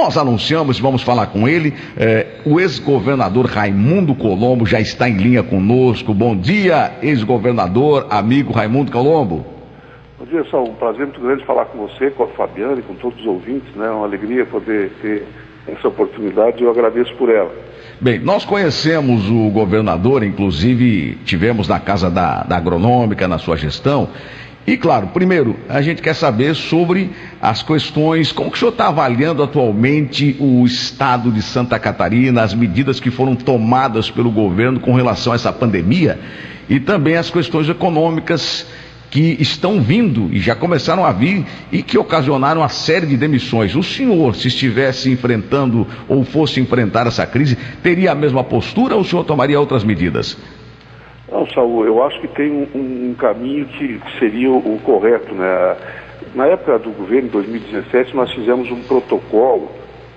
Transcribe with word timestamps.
Nós 0.00 0.16
anunciamos, 0.16 0.80
vamos 0.80 1.02
falar 1.02 1.26
com 1.26 1.46
ele. 1.46 1.74
É, 1.94 2.26
o 2.46 2.58
ex-governador 2.58 3.44
Raimundo 3.44 4.14
Colombo 4.14 4.64
já 4.64 4.80
está 4.80 5.06
em 5.06 5.18
linha 5.18 5.42
conosco. 5.42 6.14
Bom 6.14 6.34
dia, 6.34 6.92
ex-governador, 7.02 8.06
amigo 8.08 8.50
Raimundo 8.50 8.90
Colombo. 8.90 9.44
Bom 10.18 10.24
dia, 10.24 10.42
Saul. 10.50 10.70
Um 10.70 10.74
prazer 10.74 11.04
muito 11.04 11.20
grande 11.20 11.44
falar 11.44 11.66
com 11.66 11.86
você, 11.86 12.10
com 12.12 12.22
a 12.22 12.28
Fabiana 12.28 12.78
e 12.78 12.82
com 12.82 12.94
todos 12.94 13.20
os 13.20 13.26
ouvintes. 13.26 13.68
Né? 13.76 13.88
É 13.88 13.90
uma 13.90 14.06
alegria 14.06 14.46
poder 14.46 14.90
ter 15.02 15.26
essa 15.68 15.88
oportunidade 15.88 16.62
e 16.62 16.64
eu 16.64 16.70
agradeço 16.70 17.14
por 17.16 17.28
ela. 17.28 17.52
Bem, 18.00 18.18
nós 18.18 18.46
conhecemos 18.46 19.28
o 19.28 19.50
governador, 19.50 20.24
inclusive 20.24 21.18
tivemos 21.26 21.68
na 21.68 21.78
casa 21.78 22.10
da, 22.10 22.42
da 22.42 22.56
agronômica, 22.56 23.28
na 23.28 23.36
sua 23.36 23.58
gestão. 23.58 24.08
E 24.66 24.76
claro, 24.76 25.08
primeiro, 25.08 25.56
a 25.68 25.80
gente 25.80 26.02
quer 26.02 26.14
saber 26.14 26.54
sobre 26.54 27.10
as 27.40 27.62
questões, 27.62 28.30
como 28.30 28.50
que 28.50 28.56
o 28.56 28.58
senhor 28.58 28.72
está 28.72 28.88
avaliando 28.88 29.42
atualmente 29.42 30.36
o 30.38 30.64
estado 30.66 31.32
de 31.32 31.42
Santa 31.42 31.78
Catarina, 31.78 32.42
as 32.42 32.52
medidas 32.52 33.00
que 33.00 33.10
foram 33.10 33.34
tomadas 33.34 34.10
pelo 34.10 34.30
governo 34.30 34.78
com 34.78 34.94
relação 34.94 35.32
a 35.32 35.36
essa 35.36 35.52
pandemia 35.52 36.20
e 36.68 36.78
também 36.78 37.16
as 37.16 37.30
questões 37.30 37.68
econômicas 37.68 38.66
que 39.10 39.36
estão 39.40 39.80
vindo 39.80 40.28
e 40.32 40.38
já 40.38 40.54
começaram 40.54 41.04
a 41.04 41.10
vir 41.10 41.44
e 41.72 41.82
que 41.82 41.98
ocasionaram 41.98 42.60
uma 42.60 42.68
série 42.68 43.06
de 43.06 43.16
demissões. 43.16 43.74
O 43.74 43.82
senhor, 43.82 44.36
se 44.36 44.46
estivesse 44.46 45.10
enfrentando 45.10 45.86
ou 46.06 46.22
fosse 46.22 46.60
enfrentar 46.60 47.08
essa 47.08 47.26
crise, 47.26 47.58
teria 47.82 48.12
a 48.12 48.14
mesma 48.14 48.44
postura 48.44 48.94
ou 48.94 49.00
o 49.00 49.04
senhor 49.04 49.24
tomaria 49.24 49.58
outras 49.58 49.82
medidas? 49.82 50.36
Não, 51.30 51.46
Saul, 51.50 51.86
eu 51.86 52.02
acho 52.02 52.20
que 52.20 52.28
tem 52.28 52.50
um, 52.50 53.10
um 53.10 53.14
caminho 53.14 53.64
que 53.66 54.00
seria 54.18 54.50
o, 54.50 54.74
o, 54.74 54.80
correto. 54.80 55.32
Né? 55.32 55.76
Na 56.34 56.46
época 56.46 56.78
do 56.80 56.90
governo, 56.90 57.28
em 57.28 57.30
2017, 57.30 58.16
nós 58.16 58.32
fizemos 58.32 58.68
um 58.70 58.82
protocolo, 58.82 59.70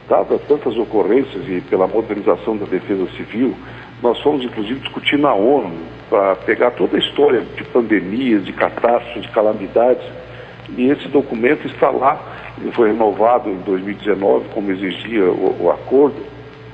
dadas 0.09 0.41
tantas 0.47 0.75
ocorrências 0.75 1.47
e 1.47 1.61
pela 1.61 1.87
modernização 1.87 2.57
da 2.57 2.65
defesa 2.65 3.05
civil, 3.15 3.55
nós 4.01 4.19
fomos 4.21 4.43
inclusive 4.43 4.79
discutir 4.79 5.17
na 5.17 5.33
ONU 5.33 5.71
para 6.09 6.35
pegar 6.35 6.71
toda 6.71 6.97
a 6.97 6.99
história 6.99 7.41
de 7.41 7.63
pandemias, 7.65 8.43
de 8.43 8.51
catástrofes, 8.51 9.21
de 9.21 9.29
calamidades, 9.29 10.03
e 10.75 10.89
esse 10.89 11.07
documento 11.07 11.67
está 11.67 11.89
lá, 11.91 12.19
ele 12.59 12.71
foi 12.71 12.89
renovado 12.89 13.49
em 13.49 13.57
2019, 13.57 14.49
como 14.53 14.71
exigia 14.71 15.25
o, 15.25 15.63
o 15.63 15.71
acordo, 15.71 16.17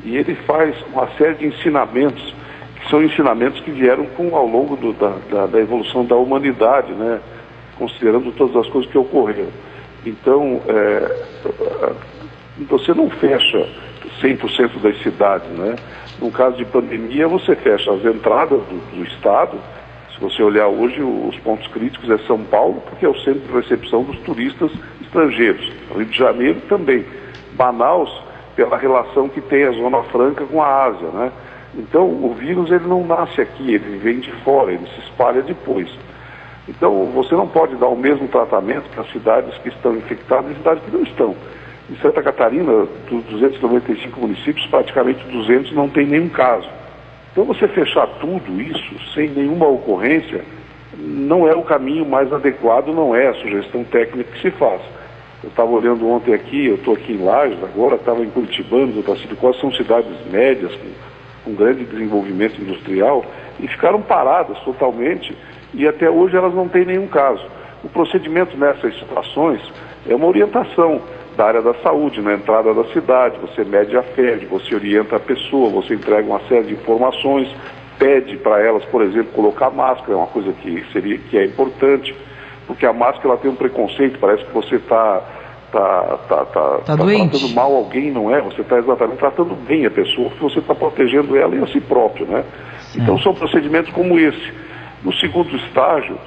e 0.03 0.15
ele 0.15 0.33
faz 0.35 0.75
uma 0.93 1.07
série 1.17 1.35
de 1.35 1.47
ensinamentos 1.47 2.33
são 2.89 3.03
ensinamentos 3.03 3.59
que 3.61 3.71
vieram 3.71 4.05
com, 4.05 4.35
ao 4.35 4.47
longo 4.47 4.75
do, 4.75 4.93
da, 4.93 5.13
da, 5.29 5.45
da, 5.47 5.59
evolução 5.59 6.05
da 6.05 6.15
humanidade, 6.15 6.93
né? 6.93 7.19
considerando 7.77 8.31
todas 8.31 8.55
as 8.55 8.67
coisas 8.67 8.89
que 8.89 8.97
ocorreram. 8.97 9.49
Então, 10.05 10.61
é, 10.67 11.25
você 12.67 12.93
não 12.93 13.09
fecha 13.09 13.67
100% 14.21 14.79
das 14.81 15.01
cidades. 15.01 15.49
Né? 15.49 15.75
No 16.19 16.31
caso 16.31 16.57
de 16.57 16.65
pandemia, 16.65 17.27
você 17.27 17.55
fecha 17.55 17.91
as 17.91 18.03
entradas 18.03 18.59
do, 18.61 18.95
do 18.95 19.03
Estado. 19.03 19.57
Se 20.13 20.19
você 20.19 20.43
olhar 20.43 20.67
hoje, 20.67 21.01
os 21.01 21.37
pontos 21.39 21.67
críticos 21.67 22.09
é 22.09 22.17
São 22.19 22.39
Paulo, 22.43 22.81
porque 22.89 23.05
é 23.05 23.09
o 23.09 23.17
centro 23.19 23.41
de 23.41 23.53
recepção 23.53 24.03
dos 24.03 24.19
turistas 24.19 24.71
estrangeiros. 25.01 25.71
Rio 25.95 26.05
de 26.05 26.17
Janeiro 26.17 26.61
também. 26.67 27.05
Manaus, 27.57 28.11
pela 28.55 28.77
relação 28.77 29.29
que 29.29 29.41
tem 29.41 29.63
a 29.63 29.71
Zona 29.71 30.03
Franca 30.03 30.45
com 30.45 30.61
a 30.61 30.85
Ásia. 30.85 31.07
Né? 31.09 31.31
Então, 31.75 32.07
o 32.07 32.33
vírus 32.33 32.71
ele 32.71 32.87
não 32.87 33.05
nasce 33.05 33.41
aqui, 33.41 33.73
ele 33.73 33.97
vem 33.97 34.19
de 34.19 34.31
fora, 34.43 34.71
ele 34.71 34.87
se 34.87 35.01
espalha 35.01 35.41
depois. 35.41 35.89
Então, 36.67 37.05
você 37.05 37.35
não 37.35 37.47
pode 37.47 37.75
dar 37.75 37.87
o 37.87 37.95
mesmo 37.95 38.27
tratamento 38.27 38.89
para 38.89 39.03
cidades 39.05 39.57
que 39.59 39.69
estão 39.69 39.95
infectadas 39.95 40.51
e 40.51 40.55
cidades 40.55 40.83
que 40.83 40.91
não 40.91 41.03
estão. 41.03 41.35
Em 41.89 41.95
Santa 41.97 42.21
Catarina, 42.21 42.87
dos 43.09 43.23
295 43.25 44.19
municípios, 44.19 44.65
praticamente 44.67 45.23
200 45.25 45.71
não 45.73 45.89
tem 45.89 46.05
nenhum 46.05 46.29
caso. 46.29 46.69
Então, 47.31 47.45
você 47.45 47.67
fechar 47.67 48.07
tudo 48.19 48.61
isso 48.61 49.13
sem 49.13 49.29
nenhuma 49.29 49.67
ocorrência 49.67 50.43
não 50.97 51.47
é 51.47 51.55
o 51.55 51.63
caminho 51.63 52.05
mais 52.05 52.31
adequado, 52.33 52.87
não 52.87 53.15
é 53.15 53.27
a 53.27 53.33
sugestão 53.35 53.83
técnica 53.83 54.31
que 54.31 54.41
se 54.41 54.51
faz. 54.51 54.81
Eu 55.43 55.49
estava 55.49 55.69
olhando 55.69 56.07
ontem 56.07 56.33
aqui, 56.33 56.67
eu 56.67 56.75
estou 56.75 56.93
aqui 56.93 57.13
em 57.13 57.23
Lages 57.23 57.63
agora, 57.63 57.95
estava 57.95 58.23
em 58.23 58.29
Curitibano, 58.29 58.87
no 58.87 59.03
Pacífico 59.03 59.37
Costa, 59.37 59.61
são 59.61 59.71
cidades 59.71 60.11
médias, 60.29 60.73
com 60.75 60.87
com 61.49 61.55
grande 61.55 61.83
desenvolvimento 61.85 62.61
industrial 62.61 63.25
e 63.59 63.67
ficaram 63.67 64.01
paradas 64.01 64.57
totalmente 64.59 65.35
e 65.73 65.87
até 65.87 66.09
hoje 66.09 66.35
elas 66.35 66.53
não 66.53 66.67
têm 66.67 66.85
nenhum 66.85 67.07
caso. 67.07 67.43
O 67.83 67.89
procedimento 67.89 68.57
nessas 68.57 68.97
situações 68.99 69.61
é 70.07 70.15
uma 70.15 70.27
orientação 70.27 71.01
da 71.35 71.45
área 71.45 71.61
da 71.61 71.73
saúde, 71.75 72.21
na 72.21 72.33
entrada 72.33 72.73
da 72.73 72.83
cidade, 72.85 73.37
você 73.39 73.63
mede 73.63 73.95
a 73.95 74.03
febre, 74.03 74.45
você 74.45 74.75
orienta 74.75 75.15
a 75.15 75.19
pessoa, 75.19 75.69
você 75.69 75.93
entrega 75.93 76.27
uma 76.27 76.41
série 76.47 76.67
de 76.67 76.73
informações, 76.73 77.49
pede 77.97 78.35
para 78.37 78.61
elas, 78.61 78.83
por 78.85 79.01
exemplo, 79.01 79.31
colocar 79.33 79.69
máscara, 79.69 80.13
é 80.13 80.15
uma 80.15 80.27
coisa 80.27 80.51
que, 80.51 80.85
seria, 80.91 81.17
que 81.17 81.37
é 81.37 81.45
importante, 81.45 82.13
porque 82.67 82.85
a 82.85 82.91
máscara 82.91 83.29
ela 83.29 83.37
tem 83.37 83.49
um 83.49 83.55
preconceito, 83.55 84.19
parece 84.19 84.43
que 84.43 84.53
você 84.53 84.75
está 84.75 85.23
está 85.69 86.17
tá, 86.27 86.35
tá, 86.35 86.45
tá, 86.45 86.77
tá 86.77 86.97
tratando 86.97 87.49
mal 87.53 87.73
alguém, 87.75 88.11
não 88.11 88.33
é? 88.33 88.41
Você 88.41 88.61
está 88.61 88.77
exatamente 88.77 89.19
tratando 89.19 89.55
bem 89.55 89.85
a 89.85 89.91
pessoa, 89.91 90.29
porque 90.29 90.43
você 90.43 90.59
está 90.59 90.73
protegendo 90.73 91.37
ela 91.37 91.55
e 91.55 91.63
a 91.63 91.67
si 91.67 91.79
próprio, 91.79 92.25
né? 92.25 92.43
Sim. 92.91 93.01
Então 93.01 93.19
são 93.19 93.33
procedimentos 93.33 93.91
como 93.93 94.19
esse. 94.19 94.53
No 95.03 95.13
segundo 95.13 95.55
estágio, 95.55 96.17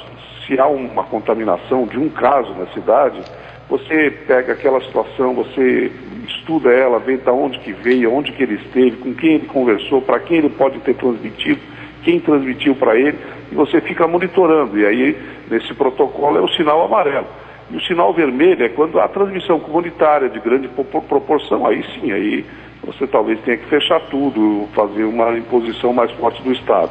se 0.46 0.58
há 0.58 0.66
uma 0.66 1.04
contaminação 1.04 1.86
de 1.86 1.98
um 1.98 2.08
caso 2.08 2.54
na 2.54 2.66
cidade, 2.68 3.20
você 3.68 4.10
pega 4.26 4.52
aquela 4.52 4.80
situação, 4.80 5.34
você 5.34 5.90
estuda 6.26 6.70
ela, 6.70 6.98
vê 6.98 7.16
de 7.16 7.30
onde 7.30 7.58
que 7.58 7.72
veio, 7.72 8.12
onde 8.12 8.32
que 8.32 8.42
ele 8.42 8.54
esteve, 8.54 8.96
com 8.96 9.12
quem 9.14 9.34
ele 9.34 9.46
conversou, 9.46 10.00
para 10.00 10.20
quem 10.20 10.38
ele 10.38 10.50
pode 10.50 10.78
ter 10.80 10.94
transmitido, 10.94 11.60
quem 12.02 12.20
transmitiu 12.20 12.74
para 12.74 12.96
ele, 12.96 13.18
e 13.50 13.54
você 13.54 13.80
fica 13.80 14.06
monitorando. 14.06 14.78
E 14.78 14.86
aí, 14.86 15.18
nesse 15.50 15.74
protocolo, 15.74 16.38
é 16.38 16.40
o 16.40 16.48
sinal 16.48 16.84
amarelo. 16.84 17.26
E 17.72 17.76
o 17.76 17.80
sinal 17.80 18.12
vermelho 18.12 18.62
é 18.62 18.68
quando 18.68 19.00
há 19.00 19.08
transmissão 19.08 19.58
comunitária 19.58 20.28
de 20.28 20.38
grande 20.38 20.68
proporção, 20.68 21.66
aí 21.66 21.82
sim, 21.94 22.12
aí 22.12 22.44
você 22.84 23.06
talvez 23.06 23.40
tenha 23.40 23.56
que 23.56 23.64
fechar 23.64 23.98
tudo, 24.10 24.68
fazer 24.74 25.04
uma 25.04 25.38
imposição 25.38 25.90
mais 25.90 26.10
forte 26.12 26.42
do 26.42 26.52
Estado. 26.52 26.90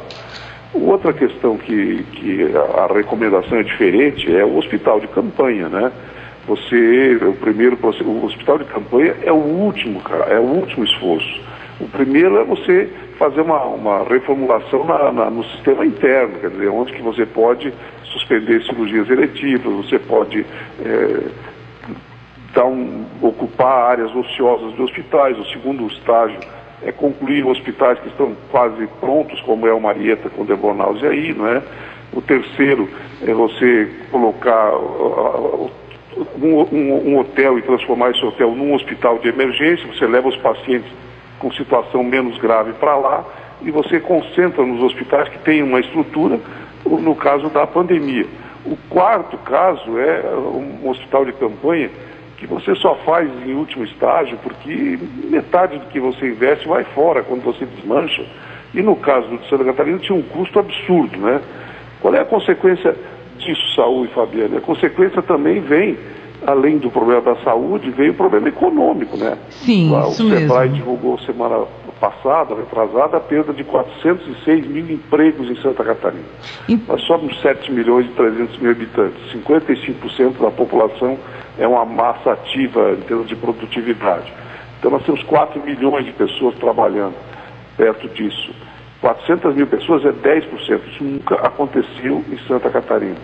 Outra 0.74 1.12
questão 1.12 1.56
que, 1.56 2.02
que 2.12 2.50
a 2.78 2.92
recomendação 2.92 3.58
é 3.58 3.62
diferente 3.62 4.34
é 4.34 4.44
o 4.44 4.56
hospital 4.56 4.98
de 4.98 5.06
campanha, 5.06 5.68
né? 5.68 5.92
Você, 6.48 7.16
o 7.22 7.34
primeiro, 7.34 7.78
o 7.80 8.24
hospital 8.24 8.58
de 8.58 8.64
campanha 8.64 9.14
é 9.22 9.30
o 9.30 9.36
último, 9.36 10.00
cara, 10.00 10.24
é 10.24 10.40
o 10.40 10.42
último 10.42 10.84
esforço. 10.84 11.40
O 11.82 11.88
primeiro 11.88 12.38
é 12.38 12.44
você 12.44 12.88
fazer 13.18 13.40
uma, 13.40 13.64
uma 13.64 14.04
reformulação 14.04 14.84
na, 14.84 15.10
na, 15.10 15.28
no 15.28 15.42
sistema 15.42 15.84
interno, 15.84 16.38
quer 16.38 16.50
dizer, 16.50 16.68
onde 16.68 16.92
que 16.92 17.02
você 17.02 17.26
pode 17.26 17.74
suspender 18.04 18.62
cirurgias 18.62 19.10
eletivas, 19.10 19.86
você 19.86 19.98
pode 19.98 20.46
é, 20.80 21.26
dar 22.54 22.66
um, 22.66 23.04
ocupar 23.20 23.90
áreas 23.90 24.14
ociosas 24.14 24.74
de 24.76 24.82
hospitais. 24.82 25.36
O 25.36 25.44
segundo 25.46 25.88
estágio 25.88 26.38
é 26.84 26.92
concluir 26.92 27.44
hospitais 27.44 27.98
que 27.98 28.08
estão 28.08 28.32
quase 28.52 28.86
prontos, 29.00 29.40
como 29.40 29.66
é 29.66 29.72
o 29.72 29.80
Marieta 29.80 30.30
com 30.30 30.44
Debornause 30.44 31.04
aí, 31.04 31.34
não 31.34 31.48
é? 31.48 31.60
O 32.12 32.20
terceiro 32.20 32.88
é 33.26 33.34
você 33.34 33.90
colocar 34.08 34.76
uh, 34.76 35.68
um, 36.40 36.60
um, 36.72 37.08
um, 37.08 37.18
hotel 37.18 37.58
e 37.58 37.62
transformar 37.62 38.10
esse 38.10 38.24
hotel 38.24 38.52
num 38.52 38.72
hospital 38.72 39.18
de 39.18 39.28
emergência, 39.28 39.84
você 39.88 40.06
leva 40.06 40.28
os 40.28 40.36
pacientes 40.36 40.92
com 41.42 41.52
situação 41.52 42.04
menos 42.04 42.38
grave 42.38 42.72
para 42.74 42.96
lá 42.96 43.24
e 43.60 43.70
você 43.72 43.98
concentra 43.98 44.64
nos 44.64 44.80
hospitais 44.80 45.28
que 45.28 45.38
têm 45.40 45.62
uma 45.62 45.80
estrutura 45.80 46.38
no 46.86 47.14
caso 47.16 47.48
da 47.48 47.66
pandemia. 47.66 48.26
O 48.64 48.76
quarto 48.88 49.36
caso 49.38 49.98
é 49.98 50.22
um 50.36 50.88
hospital 50.88 51.24
de 51.24 51.32
campanha 51.32 51.90
que 52.36 52.46
você 52.46 52.74
só 52.76 52.94
faz 53.04 53.28
em 53.44 53.54
último 53.54 53.84
estágio 53.84 54.38
porque 54.40 54.98
metade 55.24 55.78
do 55.78 55.86
que 55.86 55.98
você 55.98 56.28
investe 56.28 56.68
vai 56.68 56.84
fora 56.84 57.22
quando 57.22 57.42
você 57.42 57.64
desmancha. 57.64 58.24
E 58.72 58.80
no 58.80 58.94
caso 58.94 59.28
do 59.28 59.38
de 59.38 59.48
Santa 59.48 59.64
Catarina 59.64 59.98
tinha 59.98 60.16
um 60.16 60.22
custo 60.22 60.60
absurdo, 60.60 61.18
né? 61.18 61.40
Qual 62.00 62.14
é 62.14 62.20
a 62.20 62.24
consequência 62.24 62.96
disso, 63.36 63.74
Saúl 63.74 64.06
e 64.06 64.08
Fabiana? 64.08 64.58
A 64.58 64.60
consequência 64.60 65.20
também 65.22 65.60
vem, 65.60 65.98
além 66.46 66.78
do 66.78 66.90
problema 66.90 67.20
da 67.20 67.36
saúde, 67.36 67.90
veio 67.90 68.12
o 68.12 68.14
problema 68.14 68.48
econômico, 68.48 69.16
né? 69.16 69.38
Sim, 69.50 69.94
o 69.94 70.08
isso 70.08 70.28
Sebrae 70.28 70.68
mesmo. 70.68 70.76
divulgou 70.76 71.18
semana 71.20 71.64
passada, 72.00 72.54
retrasada, 72.54 73.16
a 73.16 73.20
perda 73.20 73.52
de 73.52 73.62
406 73.62 74.66
mil 74.66 74.90
empregos 74.90 75.48
em 75.48 75.56
Santa 75.62 75.84
Catarina. 75.84 76.24
E... 76.68 76.76
Nós 76.76 77.00
somos 77.02 77.40
7 77.40 77.70
milhões 77.70 78.06
e 78.06 78.10
300 78.10 78.58
mil 78.58 78.72
habitantes. 78.72 79.32
55% 79.32 80.40
da 80.40 80.50
população 80.50 81.16
é 81.58 81.66
uma 81.66 81.84
massa 81.84 82.32
ativa 82.32 82.92
em 82.92 83.02
termos 83.02 83.28
de 83.28 83.36
produtividade. 83.36 84.32
Então 84.78 84.90
nós 84.90 85.04
temos 85.04 85.22
4 85.22 85.62
milhões 85.62 86.04
de 86.04 86.12
pessoas 86.12 86.56
trabalhando 86.56 87.14
perto 87.76 88.08
disso. 88.08 88.52
400 89.00 89.54
mil 89.54 89.66
pessoas 89.66 90.04
é 90.04 90.12
10%. 90.12 90.80
Isso 90.92 91.04
nunca 91.04 91.34
aconteceu 91.36 92.24
em 92.30 92.38
Santa 92.48 92.68
Catarina. 92.68 93.16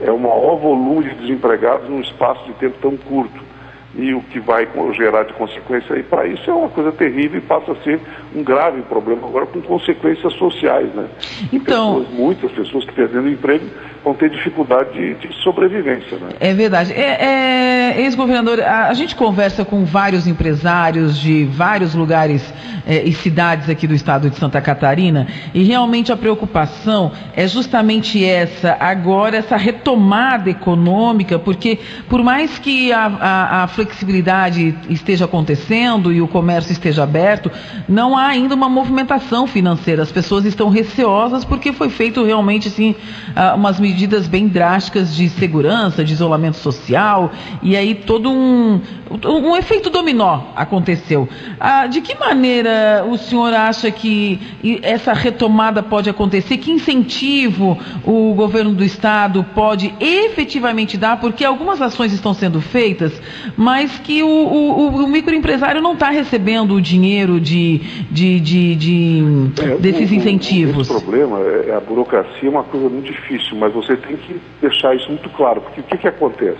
É 0.00 0.10
o 0.10 0.18
maior 0.18 0.56
volume 0.56 1.04
de 1.04 1.14
desempregados 1.16 1.88
num 1.88 2.00
espaço 2.00 2.44
de 2.44 2.54
tempo 2.54 2.78
tão 2.80 2.96
curto. 2.96 3.49
E 3.94 4.14
o 4.14 4.20
que 4.20 4.38
vai 4.38 4.68
gerar 4.96 5.24
de 5.24 5.32
consequência 5.32 5.96
aí 5.96 6.02
para 6.02 6.26
isso 6.26 6.48
é 6.48 6.54
uma 6.54 6.68
coisa 6.68 6.92
terrível 6.92 7.38
e 7.38 7.40
passa 7.40 7.72
a 7.72 7.76
ser 7.76 8.00
um 8.34 8.42
grave 8.42 8.82
problema 8.82 9.26
agora 9.26 9.46
com 9.46 9.60
consequências 9.60 10.32
sociais, 10.34 10.88
né? 10.94 11.06
Então, 11.52 12.00
pessoas, 12.00 12.18
muitas 12.18 12.52
pessoas 12.52 12.84
que 12.84 12.92
perdendo 12.92 13.28
emprego 13.28 13.66
vão 14.04 14.14
ter 14.14 14.30
dificuldade 14.30 14.92
de, 14.92 15.14
de 15.14 15.34
sobrevivência, 15.42 16.16
né? 16.18 16.28
É 16.38 16.54
verdade. 16.54 16.92
É, 16.92 17.96
é, 17.96 18.00
Ex-governador, 18.02 18.60
a, 18.60 18.88
a, 18.88 18.94
gente 18.94 19.14
conversa 19.14 19.64
com 19.64 19.84
vários 19.84 20.26
empresários 20.26 21.18
de 21.18 21.44
vários 21.44 21.94
lugares 21.94 22.54
é, 22.86 23.02
e 23.02 23.12
cidades 23.12 23.68
aqui 23.68 23.86
do 23.86 23.94
estado 23.94 24.30
de 24.30 24.36
Santa 24.36 24.60
Catarina 24.60 25.26
e 25.52 25.64
realmente 25.64 26.12
a 26.12 26.16
preocupação 26.16 27.12
é 27.34 27.46
justamente 27.46 28.24
essa, 28.24 28.76
agora 28.80 29.36
essa 29.36 29.56
retomada 29.56 30.48
econômica, 30.48 31.38
porque 31.38 31.78
por 32.08 32.22
mais 32.22 32.58
que 32.58 32.92
a, 32.92 33.06
a, 33.06 33.62
a 33.64 33.68
flexibilidade 33.80 34.76
esteja 34.90 35.24
acontecendo 35.24 36.12
e 36.12 36.20
o 36.20 36.28
comércio 36.28 36.70
esteja 36.70 37.02
aberto, 37.02 37.50
não 37.88 38.16
há 38.16 38.26
ainda 38.26 38.54
uma 38.54 38.68
movimentação 38.68 39.46
financeira. 39.46 40.02
As 40.02 40.12
pessoas 40.12 40.44
estão 40.44 40.68
receosas 40.68 41.46
porque 41.46 41.72
foi 41.72 41.88
feito 41.88 42.22
realmente 42.22 42.68
assim, 42.68 42.94
ah, 43.34 43.54
umas 43.54 43.80
medidas 43.80 44.28
bem 44.28 44.48
drásticas 44.48 45.14
de 45.16 45.30
segurança, 45.30 46.04
de 46.04 46.12
isolamento 46.12 46.58
social, 46.58 47.32
e 47.62 47.74
aí 47.74 47.94
todo 47.94 48.30
um, 48.30 48.80
um 49.24 49.56
efeito 49.56 49.88
dominó 49.88 50.42
aconteceu. 50.54 51.26
Ah, 51.58 51.86
de 51.86 52.02
que 52.02 52.14
maneira 52.18 53.06
o 53.08 53.16
senhor 53.16 53.54
acha 53.54 53.90
que 53.90 54.38
essa 54.82 55.14
retomada 55.14 55.82
pode 55.82 56.10
acontecer? 56.10 56.58
Que 56.58 56.70
incentivo 56.70 57.78
o 58.04 58.34
governo 58.34 58.74
do 58.74 58.84
estado 58.84 59.42
pode 59.54 59.94
efetivamente 59.98 60.98
dar? 60.98 61.18
Porque 61.18 61.44
algumas 61.44 61.80
ações 61.80 62.12
estão 62.12 62.34
sendo 62.34 62.60
feitas, 62.60 63.12
mas 63.56 63.69
mas 63.70 64.00
que 64.00 64.20
o, 64.20 64.26
o, 64.26 65.04
o 65.04 65.06
microempresário 65.06 65.80
não 65.80 65.92
está 65.92 66.10
recebendo 66.10 66.74
o 66.74 66.80
dinheiro 66.80 67.38
de, 67.38 67.78
de, 68.10 68.40
de, 68.40 68.74
de 68.74 69.22
é, 69.62 69.76
desses 69.76 70.10
incentivos. 70.10 70.90
O, 70.90 71.00
problema 71.00 71.38
é, 71.38 71.68
é 71.68 71.74
a 71.76 71.78
burocracia 71.78 72.48
é 72.48 72.50
uma 72.50 72.64
coisa 72.64 72.88
muito 72.88 73.06
difícil, 73.06 73.56
mas 73.56 73.72
você 73.72 73.96
tem 73.96 74.16
que 74.16 74.40
deixar 74.60 74.96
isso 74.96 75.08
muito 75.08 75.30
claro, 75.30 75.60
porque 75.60 75.82
o 75.82 75.84
que, 75.84 75.98
que 75.98 76.08
acontece? 76.08 76.58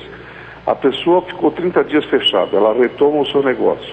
A 0.65 0.73
pessoa 0.73 1.23
ficou 1.23 1.51
30 1.51 1.83
dias 1.83 2.05
fechada, 2.05 2.57
ela 2.57 2.75
retoma 2.75 3.23
o 3.23 3.27
seu 3.27 3.43
negócio, 3.43 3.93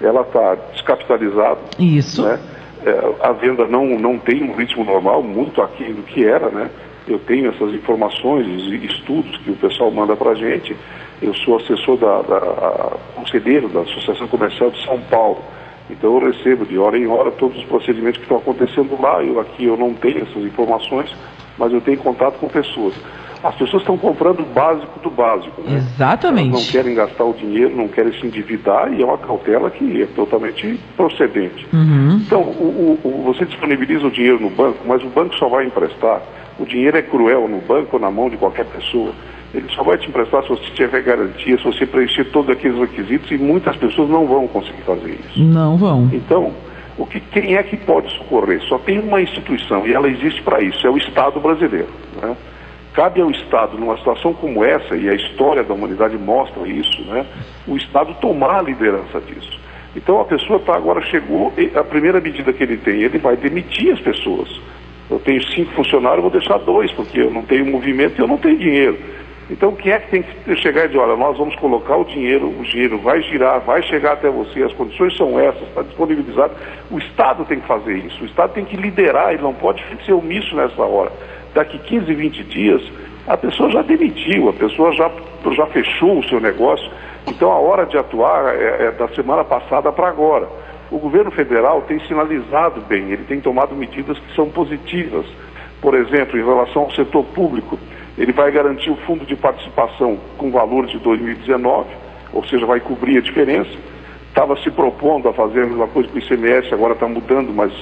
ela 0.00 0.22
está 0.22 0.56
descapitalizada. 0.72 1.60
Isso. 1.78 2.24
Né? 2.24 2.40
É, 2.84 3.14
a 3.20 3.30
venda 3.34 3.68
não, 3.68 3.86
não 4.00 4.18
tem 4.18 4.42
um 4.42 4.56
ritmo 4.56 4.84
normal, 4.84 5.22
muito 5.22 5.62
aquém 5.62 5.94
do 5.94 6.02
que 6.02 6.24
era, 6.24 6.50
né? 6.50 6.68
Eu 7.08 7.18
tenho 7.20 7.48
essas 7.48 7.72
informações 7.72 8.46
estudos 8.84 9.36
que 9.38 9.50
o 9.50 9.56
pessoal 9.56 9.90
manda 9.90 10.14
para 10.14 10.32
a 10.32 10.34
gente. 10.34 10.76
Eu 11.22 11.34
sou 11.34 11.56
assessor 11.56 11.96
da, 11.96 12.20
da 12.20 12.96
conselheiro 13.14 13.68
da 13.68 13.80
Associação 13.80 14.28
Comercial 14.28 14.70
de 14.70 14.84
São 14.84 15.00
Paulo. 15.02 15.42
Então 15.90 16.14
eu 16.14 16.30
recebo 16.30 16.66
de 16.66 16.76
hora 16.78 16.98
em 16.98 17.06
hora 17.06 17.30
todos 17.30 17.56
os 17.56 17.64
procedimentos 17.64 18.18
que 18.18 18.24
estão 18.24 18.36
acontecendo 18.36 19.00
lá. 19.00 19.24
Eu 19.24 19.40
aqui 19.40 19.64
eu 19.64 19.76
não 19.76 19.94
tenho 19.94 20.22
essas 20.22 20.44
informações, 20.44 21.10
mas 21.56 21.72
eu 21.72 21.80
tenho 21.80 21.96
contato 21.96 22.38
com 22.38 22.48
pessoas. 22.48 22.94
As 23.42 23.54
pessoas 23.54 23.82
estão 23.82 23.96
comprando 23.96 24.40
o 24.40 24.46
básico 24.46 24.98
do 25.00 25.10
básico. 25.10 25.62
Né? 25.62 25.76
Exatamente. 25.76 26.50
Elas 26.50 26.64
não 26.64 26.72
querem 26.72 26.94
gastar 26.94 27.24
o 27.24 27.32
dinheiro, 27.32 27.76
não 27.76 27.88
querem 27.88 28.12
se 28.12 28.26
endividar 28.26 28.92
e 28.92 29.02
é 29.02 29.04
uma 29.04 29.18
cautela 29.18 29.70
que 29.70 30.02
é 30.02 30.06
totalmente 30.06 30.78
procedente. 30.96 31.66
Uhum. 31.72 32.20
Então, 32.26 32.40
o, 32.40 32.98
o, 33.04 33.22
você 33.24 33.44
disponibiliza 33.44 34.06
o 34.06 34.10
dinheiro 34.10 34.40
no 34.40 34.50
banco, 34.50 34.78
mas 34.86 35.02
o 35.02 35.08
banco 35.08 35.36
só 35.36 35.48
vai 35.48 35.66
emprestar 35.66 36.20
o 36.58 36.66
dinheiro 36.66 36.96
é 36.96 37.02
cruel 37.02 37.46
no 37.48 37.60
banco 37.60 37.96
ou 37.96 38.00
na 38.00 38.10
mão 38.10 38.28
de 38.28 38.36
qualquer 38.36 38.66
pessoa. 38.66 39.12
Ele 39.54 39.66
só 39.70 39.82
vai 39.82 39.96
te 39.96 40.08
emprestar 40.08 40.42
se 40.42 40.48
você 40.48 40.64
tiver 40.74 41.02
garantia, 41.02 41.56
se 41.56 41.64
você 41.64 41.86
preencher 41.86 42.24
todos 42.24 42.50
aqueles 42.50 42.78
requisitos 42.78 43.30
e 43.30 43.38
muitas 43.38 43.76
pessoas 43.76 44.10
não 44.10 44.26
vão 44.26 44.46
conseguir 44.48 44.82
fazer 44.82 45.18
isso. 45.24 45.42
Não 45.42 45.76
vão. 45.76 46.10
Então, 46.12 46.52
o 46.98 47.06
que, 47.06 47.20
quem 47.20 47.56
é 47.56 47.62
que 47.62 47.76
pode 47.76 48.12
socorrer? 48.16 48.60
Só 48.62 48.76
tem 48.78 48.98
uma 48.98 49.22
instituição 49.22 49.86
e 49.86 49.94
ela 49.94 50.08
existe 50.08 50.42
para 50.42 50.60
isso, 50.60 50.86
é 50.86 50.90
o 50.90 50.98
Estado 50.98 51.40
brasileiro. 51.40 51.88
Né? 52.20 52.36
Cabe 52.94 53.20
ao 53.20 53.30
Estado, 53.30 53.78
numa 53.78 53.96
situação 53.98 54.32
como 54.34 54.64
essa, 54.64 54.96
e 54.96 55.08
a 55.08 55.14
história 55.14 55.62
da 55.62 55.74
humanidade 55.74 56.16
mostra 56.16 56.66
isso, 56.66 57.02
né? 57.04 57.26
o 57.66 57.76
Estado 57.76 58.14
tomar 58.20 58.58
a 58.58 58.62
liderança 58.62 59.20
disso. 59.20 59.58
Então 59.94 60.20
a 60.20 60.24
pessoa 60.24 60.58
tá, 60.60 60.74
agora 60.74 61.00
chegou, 61.02 61.52
a 61.74 61.84
primeira 61.84 62.20
medida 62.20 62.52
que 62.52 62.62
ele 62.62 62.76
tem, 62.76 63.02
ele 63.02 63.18
vai 63.18 63.36
demitir 63.36 63.92
as 63.92 64.00
pessoas 64.00 64.48
eu 65.10 65.18
tenho 65.18 65.42
cinco 65.48 65.72
funcionários, 65.72 66.20
vou 66.20 66.30
deixar 66.30 66.58
dois, 66.58 66.92
porque 66.92 67.20
eu 67.20 67.30
não 67.30 67.42
tenho 67.42 67.64
movimento 67.66 68.18
e 68.18 68.20
eu 68.20 68.28
não 68.28 68.36
tenho 68.36 68.58
dinheiro. 68.58 68.98
Então, 69.50 69.74
quem 69.74 69.92
é 69.92 69.98
que 69.98 70.10
tem 70.10 70.22
que 70.22 70.56
chegar 70.56 70.84
e 70.84 70.88
dizer, 70.88 70.98
olha, 70.98 71.16
nós 71.16 71.38
vamos 71.38 71.56
colocar 71.56 71.96
o 71.96 72.04
dinheiro, 72.04 72.48
o 72.48 72.62
dinheiro 72.62 72.98
vai 72.98 73.22
girar, 73.22 73.60
vai 73.60 73.82
chegar 73.82 74.12
até 74.12 74.28
você, 74.28 74.62
as 74.62 74.74
condições 74.74 75.16
são 75.16 75.40
essas, 75.40 75.62
está 75.62 75.80
disponibilizado. 75.80 76.52
O 76.90 76.98
Estado 76.98 77.46
tem 77.46 77.58
que 77.58 77.66
fazer 77.66 77.96
isso, 77.96 78.22
o 78.22 78.26
Estado 78.26 78.52
tem 78.52 78.66
que 78.66 78.76
liderar, 78.76 79.32
ele 79.32 79.42
não 79.42 79.54
pode 79.54 79.82
ser 80.04 80.12
omisso 80.12 80.54
nessa 80.54 80.82
hora. 80.82 81.10
Daqui 81.54 81.78
15, 81.78 82.12
20 82.12 82.44
dias, 82.44 82.82
a 83.26 83.36
pessoa 83.36 83.70
já 83.70 83.82
demitiu, 83.82 84.48
a 84.48 84.52
pessoa 84.52 84.92
já, 84.92 85.10
já 85.52 85.66
fechou 85.66 86.18
o 86.18 86.24
seu 86.28 86.40
negócio. 86.40 86.90
Então, 87.26 87.50
a 87.50 87.58
hora 87.58 87.84
de 87.84 87.96
atuar 87.96 88.54
é, 88.54 88.86
é 88.86 88.92
da 88.92 89.08
semana 89.08 89.44
passada 89.44 89.92
para 89.92 90.08
agora 90.08 90.48
o 90.90 90.98
governo 90.98 91.30
federal 91.30 91.82
tem 91.82 92.00
sinalizado 92.00 92.80
bem, 92.82 93.10
ele 93.10 93.24
tem 93.24 93.40
tomado 93.40 93.74
medidas 93.74 94.18
que 94.18 94.34
são 94.34 94.48
positivas. 94.48 95.26
Por 95.80 95.94
exemplo, 95.94 96.38
em 96.38 96.44
relação 96.44 96.82
ao 96.82 96.90
setor 96.92 97.24
público, 97.26 97.78
ele 98.16 98.32
vai 98.32 98.50
garantir 98.50 98.90
o 98.90 98.96
fundo 98.96 99.24
de 99.24 99.36
participação 99.36 100.18
com 100.36 100.50
valor 100.50 100.86
de 100.86 100.98
2019, 100.98 101.88
ou 102.32 102.44
seja, 102.46 102.66
vai 102.66 102.80
cobrir 102.80 103.18
a 103.18 103.20
diferença. 103.20 103.70
Estava 104.28 104.56
se 104.56 104.70
propondo 104.70 105.28
a 105.28 105.32
fazer 105.32 105.62
a 105.62 105.66
mesma 105.66 105.86
coisa 105.88 106.08
com 106.08 106.16
o 106.16 106.18
ICMS, 106.18 106.72
agora 106.72 106.94
está 106.94 107.06
mudando, 107.06 107.52
mas 107.52 107.72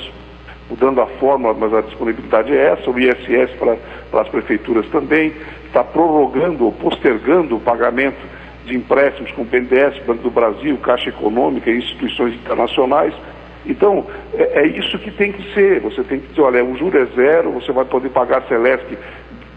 mudando 0.69 1.01
a 1.01 1.07
fórmula, 1.07 1.55
mas 1.55 1.73
a 1.73 1.81
disponibilidade 1.81 2.53
é 2.53 2.73
essa, 2.73 2.91
o 2.91 2.99
ISS 2.99 3.51
para, 3.59 3.77
as 4.21 4.29
prefeituras 4.29 4.87
também, 4.89 5.33
está 5.67 5.85
prorrogando 5.85 6.65
ou 6.65 6.73
postergando 6.73 7.57
o 7.57 7.61
pagamento 7.61 8.19
de 8.65 8.77
empréstimos 8.77 9.31
com 9.33 9.43
o 9.43 9.45
BNDES, 9.45 10.03
Banco 10.05 10.23
do 10.23 10.31
Brasil, 10.31 10.77
Caixa 10.79 11.11
Econômica 11.11 11.71
e 11.71 11.79
instituições 11.79 12.35
internacionais. 12.35 13.15
Então, 13.65 14.07
é, 14.35 14.63
é, 14.63 14.67
isso 14.67 14.99
que 14.99 15.11
tem 15.11 15.33
que 15.33 15.55
ser. 15.55 15.81
Você 15.81 16.03
tem 16.03 16.21
que 16.21 16.29
dizer, 16.29 16.41
olha, 16.41 16.65
o 16.65 16.77
juro 16.77 16.99
é 16.99 17.07
zero, 17.07 17.53
você 17.53 17.73
vai 17.73 17.85
poder 17.85 18.09
pagar 18.11 18.43
Celeste 18.49 18.99